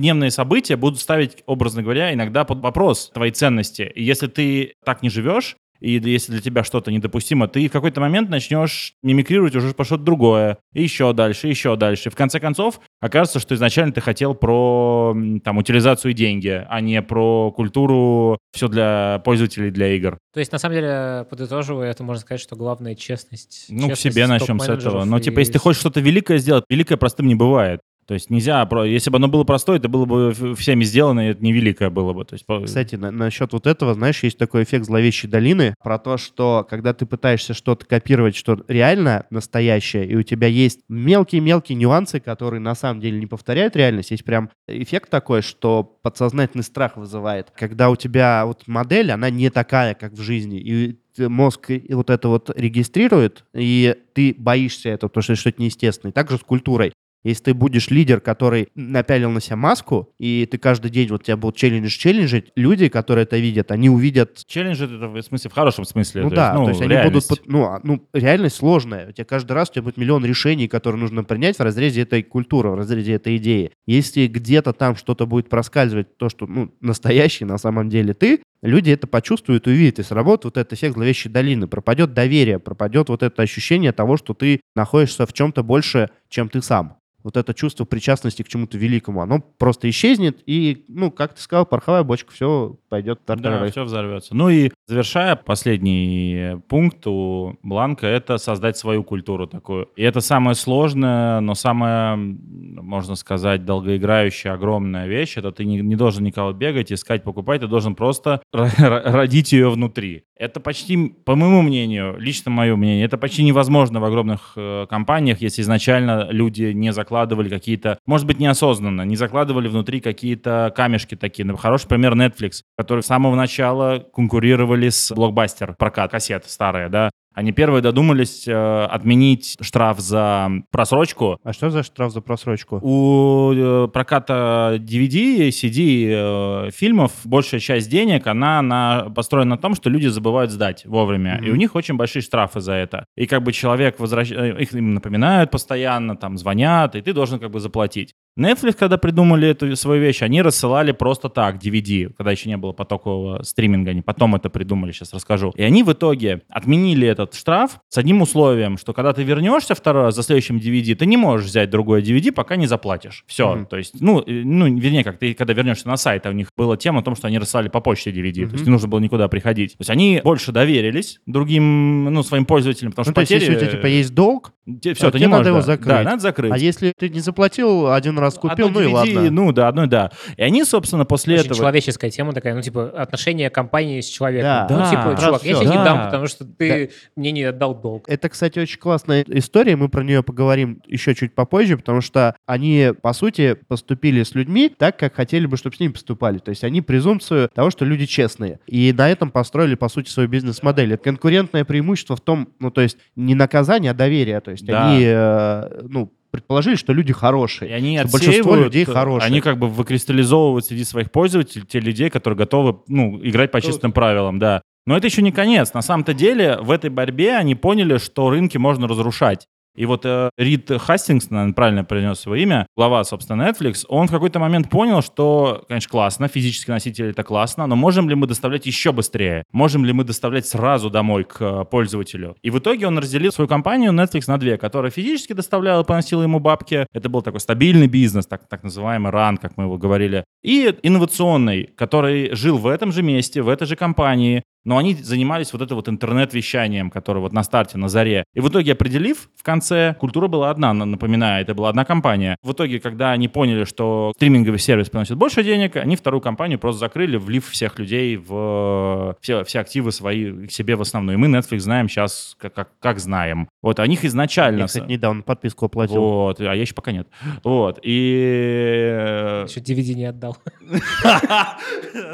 Каждодневные 0.09 0.31
события 0.31 0.77
будут 0.77 1.01
ставить, 1.01 1.43
образно 1.45 1.83
говоря, 1.83 2.15
иногда 2.15 2.45
под 2.45 2.61
вопрос 2.61 3.11
твои 3.13 3.31
ценности. 3.31 3.93
И 3.95 4.03
если 4.03 4.27
ты 4.27 4.73
так 4.83 5.03
не 5.03 5.11
живешь, 5.11 5.57
и 5.81 6.01
если 6.03 6.33
для 6.33 6.41
тебя 6.41 6.65
что-то 6.65 6.91
недопустимо, 6.91 7.47
ты 7.47 7.69
в 7.69 7.73
какой-то 7.73 8.01
момент 8.01 8.31
начнешь 8.31 8.95
мимикрировать 9.03 9.55
уже 9.55 9.75
по 9.75 9.85
что-то 9.85 10.05
другое. 10.05 10.59
И 10.73 10.83
еще 10.83 11.13
дальше, 11.13 11.47
еще 11.49 11.77
дальше. 11.77 12.09
В 12.09 12.17
конце 12.17 12.41
концов, 12.41 12.81
окажется, 13.01 13.39
что 13.39 13.55
изначально 13.55 13.93
ты 13.93 14.01
хотел 14.01 14.35
про 14.35 15.15
там, 15.45 15.59
утилизацию 15.59 16.13
и 16.13 16.15
деньги, 16.15 16.65
а 16.67 16.81
не 16.81 17.03
про 17.03 17.53
культуру, 17.53 18.39
все 18.53 18.69
для 18.69 19.21
пользователей, 19.27 19.71
для 19.71 19.95
игр. 19.95 20.17
То 20.33 20.41
есть, 20.41 20.53
на 20.53 20.59
самом 20.59 20.77
деле, 20.77 21.27
подытоживая, 21.29 21.91
это 21.91 22.03
можно 22.03 22.23
сказать, 22.23 22.41
что 22.41 22.57
главная 22.57 22.95
честность. 22.95 23.67
Ну, 23.69 23.89
к 23.89 23.91
честность 23.91 24.15
себе 24.15 24.27
начнем 24.27 24.59
с 24.59 24.69
этого. 24.69 25.05
Но, 25.05 25.19
и 25.19 25.21
типа, 25.21 25.41
если 25.41 25.53
ты 25.53 25.59
хочешь 25.59 25.81
что-то 25.81 26.01
великое 26.01 26.39
сделать, 26.39 26.65
великое 26.71 26.97
простым 26.97 27.27
не 27.27 27.35
бывает. 27.35 27.81
То 28.09 28.15
есть 28.15 28.31
нельзя, 28.31 28.67
если 28.87 29.11
бы 29.11 29.17
оно 29.19 29.29
было 29.29 29.45
простое, 29.45 29.77
это 29.77 29.91
было 29.91 30.07
бы 30.07 30.55
всеми 30.57 30.83
сделано, 30.85 31.29
и 31.29 31.31
это 31.33 31.45
не 31.45 31.53
великое 31.53 31.91
было 31.91 32.15
бы. 32.15 32.25
То 32.25 32.37
есть, 32.37 32.47
Кстати, 32.65 32.95
на- 32.95 33.11
насчет 33.11 33.53
вот 33.53 33.67
этого, 33.67 33.93
знаешь, 33.93 34.23
есть 34.23 34.39
такой 34.39 34.63
эффект 34.63 34.87
зловещей 34.87 35.29
долины 35.29 35.75
про 35.83 35.99
то, 35.99 36.17
что 36.17 36.67
когда 36.71 36.95
ты 36.95 37.05
пытаешься 37.05 37.53
что-то 37.53 37.85
копировать, 37.85 38.35
что 38.35 38.65
реально 38.67 39.27
настоящее, 39.29 40.07
и 40.07 40.17
у 40.17 40.23
тебя 40.23 40.47
есть 40.47 40.81
мелкие-мелкие 40.89 41.77
нюансы, 41.77 42.19
которые 42.19 42.61
на 42.61 42.75
самом 42.75 43.03
деле 43.03 43.21
не 43.21 43.27
повторяют 43.27 43.77
реальность, 43.77 44.11
есть 44.11 44.25
прям 44.25 44.49
эффект 44.67 45.11
такой, 45.11 45.43
что 45.43 45.83
подсознательный 45.85 46.65
страх 46.65 46.97
вызывает. 46.97 47.51
Когда 47.55 47.91
у 47.91 47.97
тебя 47.97 48.47
вот 48.47 48.63
модель, 48.67 49.13
она 49.13 49.29
не 49.29 49.51
такая, 49.51 49.93
как 49.93 50.13
в 50.15 50.23
жизни, 50.23 50.59
и 50.59 50.99
мозг 51.19 51.71
вот 51.91 52.09
это 52.09 52.29
вот 52.29 52.51
регистрирует, 52.57 53.45
и 53.53 53.97
ты 54.15 54.35
боишься 54.39 54.89
этого, 54.89 55.11
потому 55.11 55.25
что 55.25 55.33
это 55.35 55.41
что-то 55.41 55.61
неестественное. 55.61 56.13
Так 56.13 56.31
же 56.31 56.39
с 56.39 56.41
культурой. 56.41 56.95
Если 57.25 57.45
ты 57.45 57.55
будешь 57.55 57.91
лидер, 57.91 58.21
который 58.21 58.69
напялил 58.75 59.31
на 59.31 59.41
себя 59.41 59.57
маску, 59.57 60.13
и 60.19 60.47
ты 60.51 60.59
каждый 60.59 60.91
день 60.91 61.09
вот 61.09 61.25
тебя 61.25 61.37
будут 61.37 61.57
челлендж 61.57 61.89
челленджить, 61.91 62.53
люди, 62.57 62.89
которые 62.89 63.25
это 63.25 63.39
видят, 63.39 63.71
они 63.71 63.91
увидят 63.91 64.45
челлендж 64.47 64.83
это 64.83 65.09
в 65.09 65.23
смысле, 65.23 65.51
в 65.51 65.53
хорошем 65.53 65.85
смысле. 65.85 66.23
ну 66.23 66.31
то 66.31 66.37
да, 66.37 66.47
есть, 66.49 66.59
ну, 66.59 66.65
то 66.65 66.71
есть 66.71 66.81
они 66.83 66.91
реальность. 66.91 67.29
будут, 67.29 67.47
ну, 67.47 67.65
а- 67.65 67.81
ну, 67.83 68.09
реальность 68.13 68.57
сложная. 68.57 69.09
У 69.09 69.13
тебя 69.13 69.25
каждый 69.25 69.53
раз 69.53 69.71
у 69.71 69.73
тебя 69.73 69.83
будет 69.83 69.97
миллион 69.97 70.25
решений, 70.25 70.69
которые 70.69 71.01
нужно 71.01 71.25
принять 71.25 71.59
в 71.59 71.63
разрезе 71.63 72.03
этой 72.03 72.23
культуры, 72.23 72.71
в 72.71 72.75
разрезе 72.75 73.15
этой 73.15 73.37
идеи. 73.37 73.73
Если 73.87 74.27
где-то 74.27 74.73
там 74.73 74.97
что-то 74.97 75.27
будет 75.27 75.49
проскальзывать, 75.49 76.17
то, 76.17 76.29
что, 76.29 76.47
ну, 76.47 76.73
настоящий 76.81 77.45
на 77.45 77.59
самом 77.59 77.89
деле 77.89 78.15
ты, 78.15 78.43
люди 78.63 78.91
это 78.91 79.07
почувствуют 79.07 79.67
и 79.67 79.71
увидят, 79.71 79.99
и 79.99 80.03
сработает 80.03 80.45
вот 80.45 80.57
этот 80.57 80.73
эффект 80.75 80.95
зловещей 80.95 81.31
долины. 81.31 81.67
Пропадет 81.67 82.15
доверие, 82.15 82.59
пропадет 82.59 83.09
вот 83.09 83.23
это 83.23 83.43
ощущение 83.43 83.93
того, 83.93 84.17
что 84.17 84.35
ты 84.35 84.61
находишься 84.75 85.27
в 85.27 85.33
чем-то 85.33 85.63
больше, 85.63 86.11
чем 86.29 86.49
ты 86.49 86.63
сам. 86.63 86.99
Вот 87.29 87.37
это 87.37 87.53
чувство 87.53 87.85
причастности 87.85 88.43
к 88.43 88.49
чему-то 88.49 88.79
великому, 88.79 89.21
оно 89.21 89.41
просто 89.59 89.91
исчезнет, 89.91 90.39
и, 90.47 90.87
ну, 90.89 91.11
как 91.11 91.35
ты 91.35 91.43
сказал, 91.43 91.67
пороховая 91.67 92.03
бочка, 92.03 92.33
все 92.33 92.79
пойдет 92.89 93.19
Да, 93.27 93.35
тартарары. 93.35 93.71
все 93.71 93.85
взорвется. 93.85 94.35
Ну 94.35 94.49
и 94.49 94.71
Завершая, 94.89 95.37
последний 95.37 96.59
пункт 96.67 97.07
у 97.07 97.59
Бланка— 97.63 98.07
это 98.07 98.39
создать 98.39 98.79
свою 98.79 99.05
культуру 99.05 99.47
такую. 99.47 99.91
И 99.97 100.03
это 100.03 100.23
самое 100.23 100.55
сложное, 100.55 101.41
но 101.41 101.55
самое, 101.55 102.17
можно 102.17 103.15
сказать, 103.15 103.67
долгоиграющая, 103.67 104.55
огромная 104.55 105.07
вещь. 105.07 105.37
Это 105.37 105.53
ты 105.53 105.67
не, 105.67 105.83
не 105.83 105.95
должен 105.95 106.25
никого 106.25 106.53
бегать, 106.53 106.91
искать, 106.91 107.23
покупать, 107.23 107.61
ты 107.61 107.67
должен 107.67 107.95
просто 107.95 108.41
родить 108.51 109.53
ее 109.53 109.69
внутри. 109.69 110.25
Это 110.37 110.59
почти, 110.59 111.09
по 111.25 111.37
моему 111.37 111.61
мнению, 111.61 112.17
лично 112.19 112.51
мое 112.51 112.75
мнение, 112.75 113.05
это 113.05 113.19
почти 113.19 113.43
невозможно 113.43 114.01
в 114.01 114.05
огромных 114.05 114.53
э, 114.57 114.87
компаниях, 114.89 115.43
если 115.43 115.61
изначально 115.61 116.29
люди 116.31 116.73
не 116.73 116.93
закладывали 117.19 117.49
какие-то, 117.49 117.99
может 118.07 118.27
быть, 118.27 118.39
неосознанно, 118.39 119.03
не 119.03 119.17
закладывали 119.17 119.69
внутри 119.69 120.01
какие-то 120.01 120.73
камешки 120.75 121.17
такие. 121.17 121.45
Ну, 121.45 121.57
хороший 121.57 121.89
пример 121.89 122.15
Netflix, 122.15 122.63
который 122.77 123.03
с 123.03 123.07
самого 123.07 123.35
начала 123.35 123.99
конкурировали 124.15 124.89
с 124.89 125.11
блокбастер 125.13 125.75
прокат 125.75 126.13
кассет 126.13 126.45
старые, 126.47 126.89
да, 126.89 127.11
они 127.35 127.53
первые 127.53 127.83
додумались 127.83 128.49
э, 128.49 128.85
отменить 128.85 129.57
штраф 129.61 130.01
за 130.01 130.51
просрочку. 130.71 131.39
А 131.45 131.53
что 131.53 131.71
за 131.71 131.83
штраф 131.83 132.13
за 132.13 132.21
просрочку? 132.21 132.81
У 132.83 133.53
э, 133.55 133.89
проката 133.93 134.77
DVD, 134.81 135.49
CD 135.51 136.09
э, 136.09 136.71
фильмов 136.73 137.13
большая 137.25 137.61
часть 137.61 137.91
денег, 137.91 138.27
она 138.27 138.61
на, 138.63 139.11
построена 139.11 139.51
на 139.51 139.59
том, 139.59 139.75
что 139.75 139.89
люди 139.89 140.09
забывают 140.09 140.51
сдать 140.51 140.85
вовремя. 140.87 141.39
Mm-hmm. 141.39 141.47
И 141.47 141.51
у 141.51 141.57
них 141.57 141.75
очень 141.75 141.95
большие 141.95 142.23
штрафы 142.23 142.61
за 142.61 142.73
это. 142.73 143.07
И 143.17 143.27
как 143.27 143.43
бы 143.43 143.53
человек 143.53 144.01
возвращает, 144.01 144.59
э, 144.59 144.63
их 144.63 144.73
им 144.75 144.95
напоминают 144.95 145.51
постоянно, 145.51 146.17
там 146.17 146.39
звонят, 146.39 146.97
и 146.97 147.03
ты 147.03 147.13
должен 147.13 147.39
как 147.39 147.51
бы 147.51 147.61
заплатить. 147.61 148.15
Netflix, 148.39 148.77
когда 148.79 148.99
придумали 148.99 149.49
эту 149.49 149.75
свою 149.77 150.01
вещь, 150.01 150.23
они 150.23 150.43
рассылали 150.43 150.93
просто 150.93 151.29
так 151.29 151.57
DVD, 151.57 152.13
когда 152.17 152.31
еще 152.31 152.49
не 152.49 152.57
было 152.57 152.73
потокового 152.73 153.43
стриминга, 153.43 153.91
они 153.91 154.03
потом 154.03 154.35
это 154.35 154.49
придумали, 154.49 154.93
сейчас 154.93 155.13
расскажу. 155.13 155.53
И 155.57 155.63
они 155.63 155.83
в 155.83 155.93
итоге 155.93 156.43
отменили 156.49 157.07
этот 157.07 157.35
штраф 157.35 157.81
с 157.89 157.99
одним 157.99 158.23
условием, 158.23 158.79
что 158.79 158.93
когда 158.93 159.13
ты 159.13 159.23
вернешься 159.23 159.75
второй 159.75 160.05
раз 160.05 160.15
за 160.15 160.23
следующим 160.23 160.59
DVD, 160.59 160.95
ты 160.95 161.07
не 161.07 161.17
можешь 161.17 161.47
взять 161.47 161.71
другое 161.71 162.03
DVD, 162.03 162.33
пока 162.33 162.57
не 162.57 162.67
заплатишь. 162.67 163.25
Все, 163.27 163.55
mm-hmm. 163.55 163.67
то 163.67 163.77
есть, 163.77 164.01
ну, 164.01 164.23
ну, 164.27 164.67
вернее, 164.77 165.05
как 165.05 165.19
ты, 165.19 165.35
когда 165.35 165.53
вернешься 165.53 165.89
на 165.89 165.97
сайт, 165.97 166.27
а 166.27 166.31
у 166.31 166.33
них 166.33 166.49
была 166.57 166.77
тема 166.77 167.01
о 167.01 167.03
том, 167.03 167.17
что 167.17 167.27
они 167.27 167.39
рассылали 167.39 167.69
по 167.69 167.81
почте 167.81 168.11
DVD, 168.11 168.43
mm-hmm. 168.43 168.47
то 168.47 168.53
есть 168.53 168.65
не 168.65 168.71
нужно 168.71 168.89
было 168.89 169.01
никуда 169.01 169.29
приходить. 169.29 169.73
То 169.73 169.81
есть 169.81 169.91
они 169.91 170.21
больше 170.23 170.53
доверились 170.53 171.21
другим, 171.27 172.05
ну, 172.05 172.23
своим 172.23 172.45
пользователям, 172.45 172.93
потому 172.93 173.07
ну, 173.07 173.13
что 173.13 173.15
то 173.15 173.21
потери... 173.21 173.41
есть, 173.41 173.51
если 173.51 173.57
у 173.57 173.69
тебя 173.69 173.79
типа 173.79 173.87
есть 173.87 174.15
долг, 174.15 174.53
все, 174.95 175.11
ты 175.11 175.19
не 175.19 175.27
можешь, 175.27 175.47
надо 175.47 175.49
его 175.49 175.59
да. 175.59 175.65
закрыть. 175.65 175.89
Да, 175.89 176.03
надо 176.03 176.21
закрыть. 176.21 176.53
А 176.53 176.59
если 176.59 176.93
ты 176.97 177.09
не 177.09 177.21
заплатил 177.21 177.93
один 177.93 178.19
раз 178.19 178.35
купил, 178.35 178.67
одно 178.67 178.81
ну 178.81 178.87
DVD, 178.87 178.91
и 178.91 178.95
ладно. 179.17 179.31
Ну 179.31 179.53
да, 179.53 179.69
одно 179.69 179.87
да. 179.87 180.11
И 180.37 180.43
они, 180.43 180.65
собственно, 180.65 181.05
после 181.05 181.35
Очень 181.35 181.45
этого... 181.47 181.59
человеческая 181.59 182.11
тема 182.11 182.33
такая, 182.33 182.55
ну 182.55 182.63
типа 182.63 182.91
отношения 182.91 183.51
компании 183.51 184.01
с 184.01 184.07
человеком. 184.07 184.49
Да. 184.49 184.67
Ну 184.71 184.79
Да, 184.79 184.91
типа, 184.91 185.17
чувак, 185.21 185.45
я 185.45 185.55
тебе 185.55 185.67
не 185.67 185.75
Да. 185.75 185.85
дам, 185.85 186.07
потому 186.07 186.27
что 186.27 186.45
ты 186.45 186.91
мне 187.17 187.33
не 187.33 187.45
отдал 187.45 187.75
долг. 187.75 188.05
Это, 188.09 188.29
кстати, 188.29 188.59
очень 188.59 188.79
классная 188.79 189.25
история, 189.29 189.77
мы 189.77 189.89
про 189.89 190.03
нее 190.03 190.23
поговорим 190.23 190.83
еще 190.87 191.15
чуть 191.15 191.35
попозже, 191.35 191.77
потому 191.77 192.01
что 192.01 192.37
они, 192.47 192.93
по 193.01 193.13
сути, 193.13 193.57
поступили 193.69 194.23
с 194.23 194.35
людьми 194.35 194.69
так, 194.69 194.99
как 194.99 195.15
хотели 195.15 195.47
бы, 195.47 195.57
чтобы 195.57 195.77
с 195.77 195.81
ними 195.81 195.93
поступали. 195.93 196.39
То 196.39 196.51
есть 196.51 196.65
они 196.65 196.81
презумпцию 196.81 197.51
того, 197.55 197.71
что 197.71 197.85
люди 197.85 198.07
честные. 198.07 198.61
И 198.67 198.93
на 198.93 199.09
этом 199.09 199.31
построили, 199.31 199.75
по 199.75 199.89
сути, 199.89 200.11
свою 200.11 200.29
бизнес-модель. 200.29 200.95
Это 200.95 201.05
конкурентное 201.05 201.65
преимущество 201.65 202.17
в 202.17 202.21
том, 202.21 202.49
ну, 202.59 202.71
то 202.71 202.81
есть 202.81 202.99
не 203.17 203.35
наказание, 203.35 203.93
а 203.93 203.95
доверие. 203.95 204.41
То 204.41 204.51
есть 204.51 204.58
Да. 204.67 204.91
они, 204.91 205.05
э, 205.07 205.81
ну, 205.89 206.13
предположили, 206.31 206.77
что 206.77 206.93
люди 206.93 207.13
хорошие. 207.13 207.71
И 207.71 207.75
они 207.75 207.99
что 207.99 208.09
большинство 208.09 208.57
людей 208.57 208.85
хорошие. 208.85 209.27
Они 209.27 209.41
как 209.41 209.59
бы 209.59 209.69
выкристаллизовывают 209.69 210.67
среди 210.67 210.85
своих 210.85 211.11
пользователей 211.11 211.65
те 211.67 211.81
людей, 211.81 212.11
которые 212.11 212.37
готовы, 212.39 212.79
ну, 212.89 213.19
играть 213.23 213.51
по 213.51 213.61
чистым 213.61 213.93
правилам, 213.93 214.39
да. 214.39 214.63
Но 214.87 214.97
это 214.97 215.07
еще 215.07 215.21
не 215.21 215.33
конец. 215.33 215.75
На 215.75 215.83
самом-то 215.83 216.15
деле 216.15 216.57
в 216.61 216.71
этой 216.71 216.89
борьбе 216.89 217.37
они 217.37 217.55
поняли, 217.55 217.99
что 217.99 218.31
рынки 218.31 218.57
можно 218.57 218.89
разрушать. 218.89 219.47
И 219.79 219.87
вот 219.87 220.05
э, 220.05 220.31
Рид 220.37 220.73
Хастингс, 220.77 221.31
наверное, 221.31 221.55
правильно 221.55 221.85
произнес 221.85 222.27
его 222.27 222.35
имя, 222.35 222.67
глава, 222.77 223.05
собственно, 223.05 223.49
Netflix, 223.49 223.85
он 223.89 224.09
в 224.09 224.11
какой-то 224.11 224.41
момент 224.41 224.69
понял, 224.69 225.03
что, 225.03 225.65
конечно, 225.69 225.89
классно, 225.89 226.27
физический 226.27 226.73
носитель 226.73 227.11
это 227.11 227.23
классно, 227.23 227.69
но 227.69 227.77
можем 227.77 228.09
ли 228.09 228.17
мы 228.17 228.27
доставлять 228.27 228.67
еще 228.67 228.91
быстрее? 228.91 229.45
Можем 229.53 229.85
ли 229.85 229.93
мы 229.93 230.03
доставлять 230.03 230.49
сразу 230.49 230.91
домой 230.91 231.23
к 231.23 231.37
э, 231.41 231.65
пользователю? 231.65 232.35
И 232.43 232.51
в 232.51 232.59
итоге 232.59 232.89
он 232.89 232.99
разделил 232.99 233.31
свою 233.31 233.47
компанию 233.47 233.93
Netflix 233.93 234.25
на 234.27 234.37
две, 234.37 234.59
которая 234.59 234.91
физически 234.91 235.33
доставляла 235.33 235.85
поносила 235.85 236.25
ему 236.25 236.41
бабки. 236.41 236.85
Это 236.93 237.09
был 237.09 237.23
такой 237.23 237.39
стабильный 237.39 237.87
бизнес, 237.87 238.27
так, 238.27 238.49
так 238.49 238.65
называемый 238.65 239.13
ран, 239.13 239.37
как 239.37 239.57
мы 239.57 239.65
его 239.65 239.79
говорили. 239.79 240.25
И 240.43 240.75
инновационный, 240.83 241.71
который 241.77 242.35
жил 242.35 242.59
в 242.59 242.67
этом 242.67 242.91
же 242.91 243.05
месте, 243.05 243.43
в 243.43 243.49
этой 243.49 243.69
же 243.69 243.77
компании, 243.77 244.43
но 244.69 244.77
они 244.77 244.95
занимались 244.95 245.55
вот 245.55 245.63
это 245.63 245.75
вот 245.75 245.89
интернет-вещанием, 245.89 246.91
которое 246.91 247.21
вот 247.21 247.33
на 247.33 247.43
старте, 247.43 247.79
на 247.79 247.89
заре. 247.89 248.25
И 248.35 248.41
в 248.41 248.51
итоге, 248.51 248.73
определив, 248.73 249.31
в 249.35 249.43
конце, 249.43 249.97
культура 249.99 250.29
была 250.29 250.51
одна, 250.51 250.75
на- 250.75 250.85
напоминаю, 250.85 251.41
это 251.41 251.55
была 251.55 251.71
одна 251.71 251.87
компания. 251.87 252.37
В 252.43 252.53
итоге, 252.53 252.79
когда 252.79 253.13
они 253.13 253.29
поняли, 253.29 253.65
что 253.65 254.13
стриминговый 254.17 254.59
сервис 254.59 254.91
приносит 254.91 255.17
больше 255.17 255.43
денег, 255.43 255.77
они 255.77 255.97
вторую 255.97 256.21
компанию 256.21 256.59
просто 256.59 256.81
закрыли, 256.81 257.17
влив 257.17 257.49
всех 257.49 257.79
людей 257.79 258.17
в 258.19 259.17
все, 259.23 259.43
все 259.45 259.61
активы 259.61 259.91
свои 259.91 260.47
к 260.47 260.53
себе 260.53 260.77
в 260.77 260.83
основную. 260.83 261.17
И 261.17 261.19
мы 261.19 261.29
Netflix 261.29 261.61
знаем 261.61 261.89
сейчас, 261.89 262.37
как, 262.39 262.53
как, 262.53 262.69
как 262.79 262.99
знаем. 262.99 263.49
Вот, 263.63 263.81
о 263.81 263.87
них 263.87 264.05
изначально... 264.05 264.61
Я, 264.61 264.67
кстати, 264.67 264.85
недавно 264.87 265.23
подписку 265.23 265.65
оплатил. 265.65 266.03
Вот, 266.03 266.41
а 266.41 266.55
я 266.55 266.61
еще 266.61 266.75
пока 266.75 266.93
нет. 266.93 267.09
Вот, 267.43 267.81
и... 267.83 269.45
Еще 269.49 269.61
DVD 269.61 269.95
не 269.95 270.05
отдал. 270.05 270.37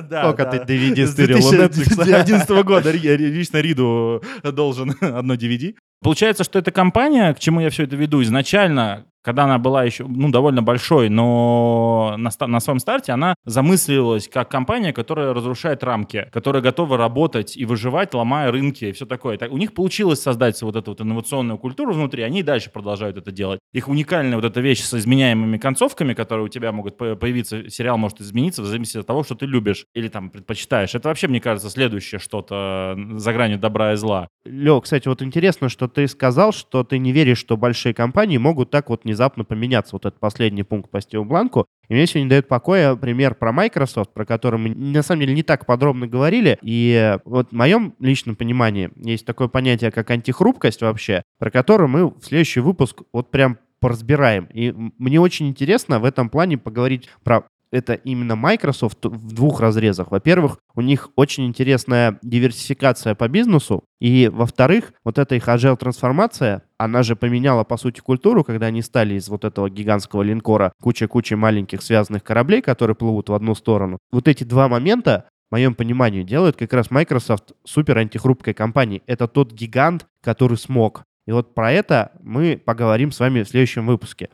Да, 0.08 0.22
Сколько 0.22 0.44
ты 0.46 0.56
DVD 0.58 1.06
стырил 1.06 1.38
у 1.38 1.52
Netflix? 1.52 2.43
2011 2.46 2.66
года 2.66 2.90
лично 2.92 3.58
Риду 3.58 4.22
должен 4.42 4.94
одно 5.00 5.34
DVD. 5.34 5.74
Получается, 6.02 6.44
что 6.44 6.58
эта 6.58 6.70
компания, 6.70 7.32
к 7.32 7.38
чему 7.38 7.60
я 7.60 7.70
все 7.70 7.84
это 7.84 7.96
веду, 7.96 8.22
изначально, 8.22 9.06
когда 9.24 9.44
она 9.44 9.58
была 9.58 9.84
еще 9.84 10.04
ну, 10.06 10.30
довольно 10.30 10.62
большой, 10.62 11.08
но 11.08 12.14
на, 12.18 12.30
на 12.46 12.60
своем 12.60 12.78
старте 12.78 13.12
она 13.12 13.34
замыслилась 13.44 14.28
как 14.28 14.50
компания, 14.50 14.92
которая 14.92 15.32
разрушает 15.32 15.82
рамки, 15.82 16.28
которая 16.32 16.62
готова 16.62 16.98
работать 16.98 17.56
и 17.56 17.64
выживать, 17.64 18.12
ломая 18.14 18.52
рынки 18.52 18.84
и 18.84 18.92
все 18.92 19.06
такое. 19.06 19.38
Так, 19.38 19.50
у 19.50 19.56
них 19.56 19.72
получилось 19.72 20.20
создать 20.20 20.60
вот 20.62 20.76
эту 20.76 20.90
вот 20.90 21.00
инновационную 21.00 21.58
культуру 21.58 21.94
внутри, 21.94 22.22
они 22.22 22.40
и 22.40 22.42
дальше 22.42 22.70
продолжают 22.70 23.16
это 23.16 23.32
делать. 23.32 23.60
Их 23.72 23.88
уникальная 23.88 24.36
вот 24.36 24.44
эта 24.44 24.60
вещь 24.60 24.82
с 24.82 24.92
изменяемыми 24.94 25.56
концовками, 25.56 26.12
которые 26.12 26.44
у 26.44 26.48
тебя 26.48 26.70
могут 26.72 26.96
по- 26.98 27.16
появиться, 27.16 27.70
сериал 27.70 27.96
может 27.96 28.20
измениться 28.20 28.62
в 28.62 28.66
зависимости 28.66 28.98
от 28.98 29.06
того, 29.06 29.24
что 29.24 29.34
ты 29.34 29.46
любишь 29.46 29.86
или 29.94 30.08
там 30.08 30.28
предпочитаешь. 30.28 30.94
Это 30.94 31.08
вообще, 31.08 31.28
мне 31.28 31.40
кажется, 31.40 31.70
следующее 31.70 32.18
что-то 32.18 32.96
за 33.16 33.32
гранью 33.32 33.58
добра 33.58 33.94
и 33.94 33.96
зла. 33.96 34.28
Лё, 34.44 34.80
кстати, 34.80 35.08
вот 35.08 35.22
интересно, 35.22 35.68
что 35.70 35.88
ты 35.88 36.06
сказал, 36.08 36.52
что 36.52 36.84
ты 36.84 36.98
не 36.98 37.12
веришь, 37.12 37.38
что 37.38 37.56
большие 37.56 37.94
компании 37.94 38.36
могут 38.36 38.70
так 38.70 38.90
вот 38.90 39.04
внезапно 39.14 39.44
поменяться. 39.44 39.94
Вот 39.94 40.06
этот 40.06 40.18
последний 40.18 40.64
пункт 40.64 40.90
по 40.90 41.00
Стиву 41.00 41.24
Бланку. 41.24 41.66
И 41.88 41.94
мне 41.94 42.06
сегодня 42.06 42.30
дает 42.30 42.48
покоя 42.48 42.96
пример 42.96 43.34
про 43.34 43.52
Microsoft, 43.52 44.12
про 44.12 44.26
который 44.26 44.58
мы 44.58 44.70
на 44.70 45.02
самом 45.02 45.20
деле 45.20 45.34
не 45.34 45.42
так 45.42 45.66
подробно 45.66 46.06
говорили. 46.06 46.58
И 46.62 47.16
вот 47.24 47.50
в 47.50 47.52
моем 47.52 47.94
личном 48.00 48.36
понимании 48.36 48.90
есть 48.96 49.24
такое 49.24 49.48
понятие, 49.48 49.90
как 49.90 50.10
антихрупкость 50.10 50.82
вообще, 50.82 51.22
про 51.38 51.50
которое 51.50 51.86
мы 51.86 52.08
в 52.08 52.20
следующий 52.22 52.60
выпуск 52.60 53.02
вот 53.12 53.30
прям 53.30 53.58
поразбираем. 53.80 54.46
И 54.46 54.72
мне 54.98 55.20
очень 55.20 55.46
интересно 55.48 56.00
в 56.00 56.04
этом 56.04 56.30
плане 56.30 56.56
поговорить 56.58 57.08
про 57.22 57.44
это 57.74 57.94
именно 57.94 58.36
Microsoft 58.36 59.04
в 59.04 59.34
двух 59.34 59.60
разрезах. 59.60 60.10
Во-первых, 60.10 60.58
у 60.74 60.80
них 60.80 61.10
очень 61.16 61.46
интересная 61.46 62.18
диверсификация 62.22 63.14
по 63.14 63.28
бизнесу, 63.28 63.84
и 64.00 64.28
во-вторых, 64.32 64.92
вот 65.04 65.18
эта 65.18 65.34
их 65.34 65.48
agile 65.48 65.76
трансформация, 65.76 66.62
она 66.78 67.02
же 67.02 67.16
поменяла, 67.16 67.64
по 67.64 67.76
сути, 67.76 68.00
культуру, 68.00 68.44
когда 68.44 68.66
они 68.66 68.80
стали 68.80 69.14
из 69.14 69.28
вот 69.28 69.44
этого 69.44 69.68
гигантского 69.68 70.22
линкора 70.22 70.72
куча-куча 70.80 71.36
маленьких 71.36 71.82
связанных 71.82 72.22
кораблей, 72.22 72.62
которые 72.62 72.94
плывут 72.94 73.28
в 73.28 73.34
одну 73.34 73.54
сторону. 73.54 73.98
Вот 74.12 74.28
эти 74.28 74.44
два 74.44 74.68
момента, 74.68 75.28
в 75.48 75.52
моем 75.52 75.74
понимании, 75.74 76.22
делают 76.22 76.56
как 76.56 76.72
раз 76.72 76.90
Microsoft 76.90 77.54
супер 77.64 77.98
антихрупкой 77.98 78.54
компанией. 78.54 79.02
Это 79.06 79.26
тот 79.26 79.52
гигант, 79.52 80.06
который 80.22 80.58
смог. 80.58 81.02
И 81.26 81.32
вот 81.32 81.54
про 81.54 81.72
это 81.72 82.12
мы 82.22 82.60
поговорим 82.64 83.10
с 83.10 83.18
вами 83.18 83.42
в 83.42 83.48
следующем 83.48 83.86
выпуске. 83.86 84.28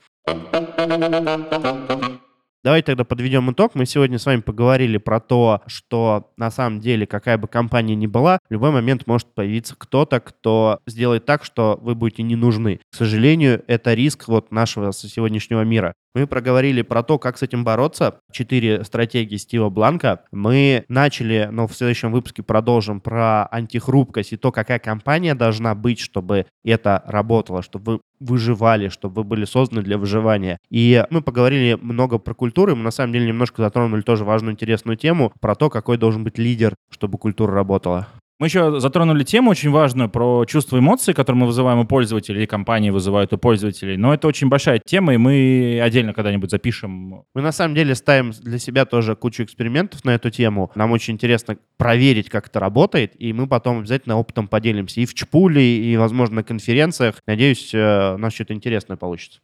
Давайте 2.63 2.87
тогда 2.87 3.05
подведем 3.05 3.51
итог. 3.51 3.75
Мы 3.75 3.87
сегодня 3.87 4.19
с 4.19 4.27
вами 4.27 4.43
поговорили 4.43 4.99
про 4.99 5.19
то, 5.19 5.63
что 5.67 6.31
на 6.37 6.51
самом 6.51 6.81
деле, 6.81 7.07
какая 7.07 7.39
бы 7.39 7.49
компания 7.49 7.95
ни 7.95 8.07
была, 8.07 8.39
в 8.51 8.53
любой 8.53 8.71
момент 8.71 9.07
может 9.07 9.33
появиться 9.33 9.75
кто-то, 9.79 10.21
кто 10.21 10.81
сделает 10.87 11.25
так, 11.25 11.43
что 11.43 11.79
вы 11.81 11.95
будете 11.95 12.23
не 12.23 12.37
нужны. 12.37 12.81
К 12.93 12.97
сожалению, 12.97 13.65
это 13.67 13.95
риск 13.95 14.29
вот 14.29 14.53
нашего 14.53 14.93
сегодняшнего 14.93 15.63
мира. 15.63 15.95
Мы 16.13 16.27
проговорили 16.27 16.83
про 16.83 17.05
то, 17.05 17.21
как 17.21 17.39
с 17.39 17.43
этим 17.43 17.63
бороться. 17.63 18.21
Четыре 18.33 18.83
стратегии 18.83 19.37
Стива 19.37 19.71
Бланка. 19.71 20.25
Мы 20.33 20.85
начали, 20.89 21.49
но 21.53 21.69
в 21.69 21.75
следующем 21.75 22.11
выпуске 22.11 22.43
продолжим 22.43 23.01
про 23.01 23.47
антихрупкость 23.47 24.33
и 24.33 24.37
то, 24.37 24.51
какая 24.51 24.81
компания 24.81 25.37
должна 25.37 25.77
быть, 25.77 26.01
чтобы 26.01 26.47
это 26.65 27.05
работало, 27.07 27.63
чтобы 27.63 27.93
вы 27.93 28.01
выживали, 28.19 28.89
чтобы 28.89 29.23
вы 29.23 29.25
были 29.25 29.45
созданы 29.45 29.83
для 29.83 29.99
выживания. 29.99 30.59
И 30.69 31.05
мы 31.11 31.23
поговорили 31.23 31.79
много 31.81 32.19
про 32.19 32.35
культуру, 32.35 32.73
и 32.73 32.75
мы 32.75 32.83
на 32.83 32.91
самом 32.91 33.13
деле 33.13 33.29
немножко 33.29 33.63
затронули 33.63 34.03
тоже 34.03 34.25
важную 34.25 34.55
интересную 34.55 34.97
тему 34.97 35.33
про 35.41 35.55
то, 35.55 35.71
какой 35.71 35.97
должен 35.97 36.25
быть 36.25 36.39
лидер, 36.39 36.75
чтобы 36.91 37.19
культура 37.19 37.55
работала. 37.55 38.09
Мы 38.41 38.47
еще 38.47 38.81
затронули 38.81 39.23
тему 39.23 39.51
очень 39.51 39.69
важную 39.69 40.09
про 40.09 40.47
чувство 40.47 40.79
эмоций, 40.79 41.13
которые 41.13 41.41
мы 41.41 41.47
вызываем 41.47 41.81
у 41.81 41.85
пользователей, 41.85 42.45
и 42.45 42.47
компании 42.47 42.89
вызывают 42.89 43.35
у 43.35 43.39
пользователей. 43.39 43.99
Но 43.99 44.15
это 44.15 44.27
очень 44.29 44.49
большая 44.49 44.81
тема, 44.83 45.13
и 45.13 45.19
мы 45.19 45.79
отдельно 45.83 46.15
когда-нибудь 46.15 46.51
запишем. 46.51 47.25
Мы 47.35 47.43
на 47.43 47.53
самом 47.53 47.75
деле 47.75 47.95
ставим 47.95 48.31
для 48.31 48.59
себя 48.59 48.87
тоже 48.87 49.15
кучу 49.15 49.43
экспериментов 49.43 50.07
на 50.07 50.15
эту 50.15 50.31
тему. 50.31 50.73
Нам 50.75 50.91
очень 50.93 51.15
интересно 51.15 51.59
проверить, 51.77 52.31
как 52.31 52.47
это 52.47 52.61
работает, 52.61 53.13
и 53.21 53.35
мы 53.35 53.47
потом 53.47 53.81
обязательно 53.81 54.17
опытом 54.17 54.49
поделимся 54.49 55.03
и 55.03 55.05
в 55.05 55.13
Чпуле, 55.13 55.77
и, 55.77 55.99
возможно, 55.99 56.37
на 56.37 56.43
конференциях. 56.43 57.17
Надеюсь, 57.27 57.75
э, 57.75 58.15
у 58.15 58.17
нас 58.17 58.33
что-то 58.33 58.55
интересное 58.55 58.97
получится. 58.97 59.41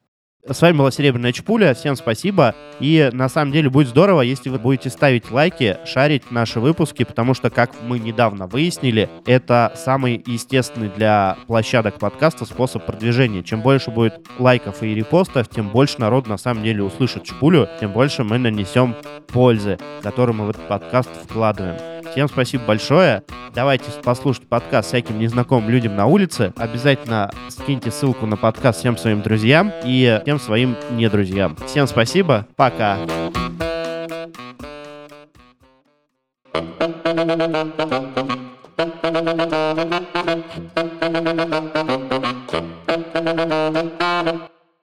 С 0.49 0.63
вами 0.63 0.77
была 0.77 0.93
Серебряная 0.93 1.33
Чпуля. 1.33 1.75
Всем 1.75 1.97
спасибо. 1.97 2.55
И 2.79 3.11
на 3.13 3.29
самом 3.29 3.51
деле 3.51 3.69
будет 3.69 3.89
здорово, 3.89 4.21
если 4.21 4.49
вы 4.49 4.59
будете 4.61 4.91
ставить 4.91 5.31
лайки, 5.33 5.79
шарить 5.85 6.31
наши 6.31 6.61
выпуски, 6.61 7.05
потому 7.05 7.35
что, 7.35 7.51
как 7.51 7.73
мы 7.83 7.99
недавно 7.99 8.47
выяснили, 8.47 9.11
это 9.27 9.73
самый 9.75 10.23
естественный 10.25 10.89
для 10.89 11.37
площадок 11.49 11.99
подкаста 11.99 12.45
способ 12.45 12.87
продвижения. 12.87 13.43
Чем 13.43 13.61
больше 13.61 13.91
будет 13.91 14.21
лайков 14.39 14.85
и 14.85 14.95
репостов, 14.95 15.49
тем 15.49 15.71
больше 15.71 16.01
народ 16.01 16.29
на 16.29 16.37
самом 16.37 16.63
деле 16.63 16.85
услышит 16.85 17.25
Чпулю, 17.25 17.69
тем 17.81 17.93
больше 17.93 18.23
мы 18.23 18.39
нанесем 18.39 18.95
пользы, 19.27 19.79
которую 20.03 20.37
мы 20.37 20.47
в 20.47 20.51
этот 20.51 20.69
подкаст 20.69 21.11
вкладываем. 21.29 21.96
Всем 22.13 22.29
спасибо 22.29 22.65
большое. 22.65 23.23
Давайте 23.55 23.91
послушать 24.03 24.49
подкаст 24.49 24.89
всяким 24.89 25.19
незнакомым 25.19 25.71
людям 25.71 25.97
на 25.97 26.07
улице. 26.07 26.53
Обязательно 26.57 27.31
скиньте 27.49 27.91
ссылку 27.91 28.27
на 28.27 28.37
подкаст 28.37 28.81
всем 28.81 28.97
своим 28.97 29.23
друзьям 29.23 29.73
и 29.85 30.21
всем 30.23 30.39
своим 30.39 30.77
недрузьям. 30.91 31.57
Всем 31.67 31.87
спасибо. 31.87 32.47
Пока. 32.57 32.99